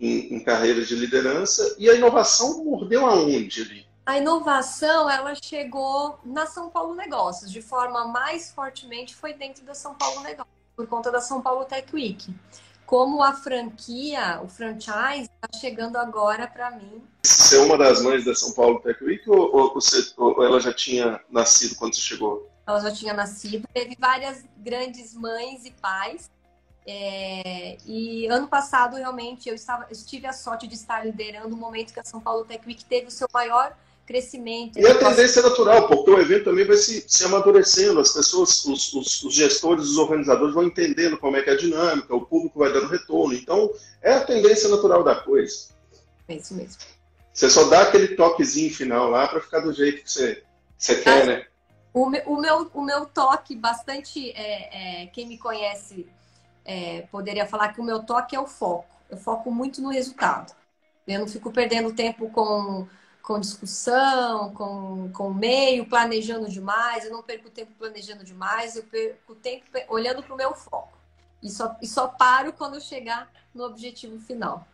[0.00, 3.87] em, em carreiras de liderança, e a inovação mordeu aonde ali?
[4.08, 9.74] A inovação, ela chegou na São Paulo Negócios, de forma mais fortemente foi dentro da
[9.74, 12.34] São Paulo Negócios, por conta da São Paulo Tech Week
[12.86, 17.02] como a franquia, o franchise, está chegando agora para mim.
[17.22, 20.58] Você é uma das mães da São Paulo Tech Week ou, ou, você, ou, ela
[20.58, 22.50] já tinha nascido quando você chegou?
[22.66, 23.68] Ela já tinha nascido.
[23.74, 26.30] Teve várias grandes mães e pais.
[26.86, 31.58] É, e ano passado, realmente, eu, estava, eu tive a sorte de estar liderando o
[31.58, 33.76] momento que a São Paulo Tech Week teve o seu maior
[34.08, 34.78] crescimento.
[34.78, 38.64] E a tendência é natural, porque o evento também vai se, se amadurecendo, as pessoas,
[38.64, 42.24] os, os, os, gestores, os organizadores vão entendendo como é que é a dinâmica, o
[42.24, 43.34] público vai dando retorno.
[43.34, 45.68] Então, é a tendência natural da coisa.
[46.26, 46.80] É isso mesmo.
[47.34, 50.42] Você só dá aquele toquezinho final lá para ficar do jeito que você,
[50.76, 51.46] você quer, né?
[51.92, 56.06] O meu, o meu, o meu toque, bastante, é, é, quem me conhece
[56.64, 58.88] é, poderia falar que o meu toque é o foco.
[59.10, 60.54] Eu foco muito no resultado.
[61.06, 62.86] Eu não fico perdendo tempo com
[63.28, 67.04] com discussão, com, com meio, planejando demais.
[67.04, 70.96] Eu não perco tempo planejando demais, eu perco tempo olhando para o meu foco.
[71.42, 74.66] E só, e só paro quando eu chegar no objetivo final.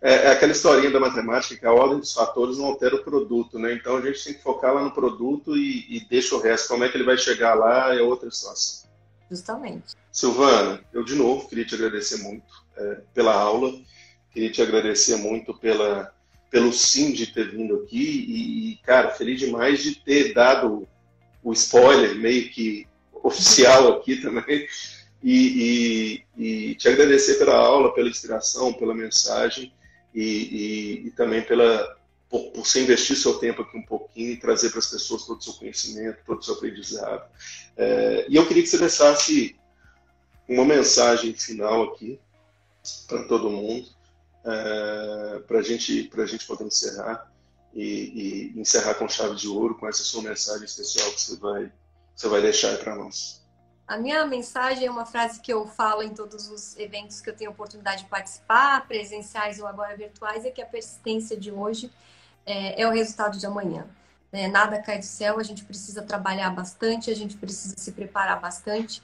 [0.00, 3.58] É, é, aquela historinha da matemática que a ordem dos fatores não altera o produto,
[3.58, 3.74] né?
[3.74, 6.68] Então a gente tem que focar lá no produto e, e deixa o resto.
[6.68, 8.88] Como é que ele vai chegar lá é outra situação.
[9.28, 9.96] Justamente.
[10.12, 12.46] Silvana, eu de novo queria te agradecer muito
[12.76, 13.74] é, pela aula,
[14.30, 16.14] queria te agradecer muito pela,
[16.56, 20.88] pelo sim de ter vindo aqui e, cara, feliz demais de ter dado
[21.44, 24.66] o spoiler meio que oficial aqui também
[25.22, 29.70] e, e, e te agradecer pela aula, pela inspiração, pela mensagem
[30.14, 31.94] e, e também pela
[32.30, 35.38] por, por você investir seu tempo aqui um pouquinho e trazer para as pessoas todo
[35.38, 37.30] o seu conhecimento, todo o seu aprendizado.
[37.76, 39.54] É, e eu queria que você deixasse
[40.48, 42.18] uma mensagem final aqui
[43.06, 43.90] para todo mundo,
[44.46, 47.30] é, para gente, a gente poder encerrar
[47.74, 51.72] e, e, encerrar com chave de ouro, com essa sua mensagem especial que você vai,
[52.14, 53.44] você vai deixar para nós.
[53.88, 57.36] A minha mensagem é uma frase que eu falo em todos os eventos que eu
[57.36, 61.90] tenho oportunidade de participar, presenciais ou agora virtuais, é que a persistência de hoje
[62.44, 63.86] é, é o resultado de amanhã.
[64.32, 68.40] É, nada cai do céu, a gente precisa trabalhar bastante, a gente precisa se preparar
[68.40, 69.02] bastante.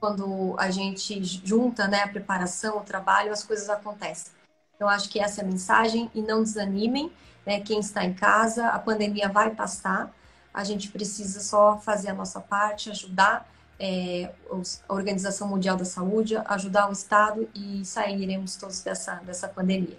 [0.00, 4.35] Quando a gente junta né, a preparação, o trabalho, as coisas acontecem.
[4.76, 7.10] Então, acho que essa é a mensagem e não desanimem.
[7.44, 10.12] Né, quem está em casa, a pandemia vai passar,
[10.52, 13.48] a gente precisa só fazer a nossa parte, ajudar
[13.78, 14.32] é,
[14.88, 19.96] a Organização Mundial da Saúde, ajudar o Estado e sairemos todos dessa, dessa pandemia.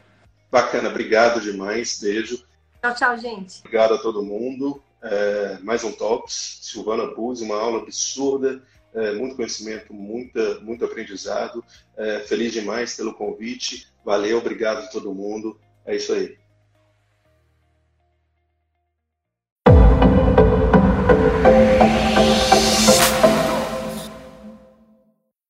[0.51, 2.43] Bacana, obrigado demais, beijo.
[2.81, 3.59] Tchau, tchau, gente.
[3.59, 4.81] Obrigado a todo mundo.
[5.01, 8.63] É, mais um Talks, Silvana Buzzi, uma aula absurda,
[8.93, 11.63] é, muito conhecimento, muita, muito aprendizado.
[11.95, 13.87] É, feliz demais pelo convite.
[14.03, 15.59] Valeu, obrigado a todo mundo.
[15.85, 16.37] É isso aí.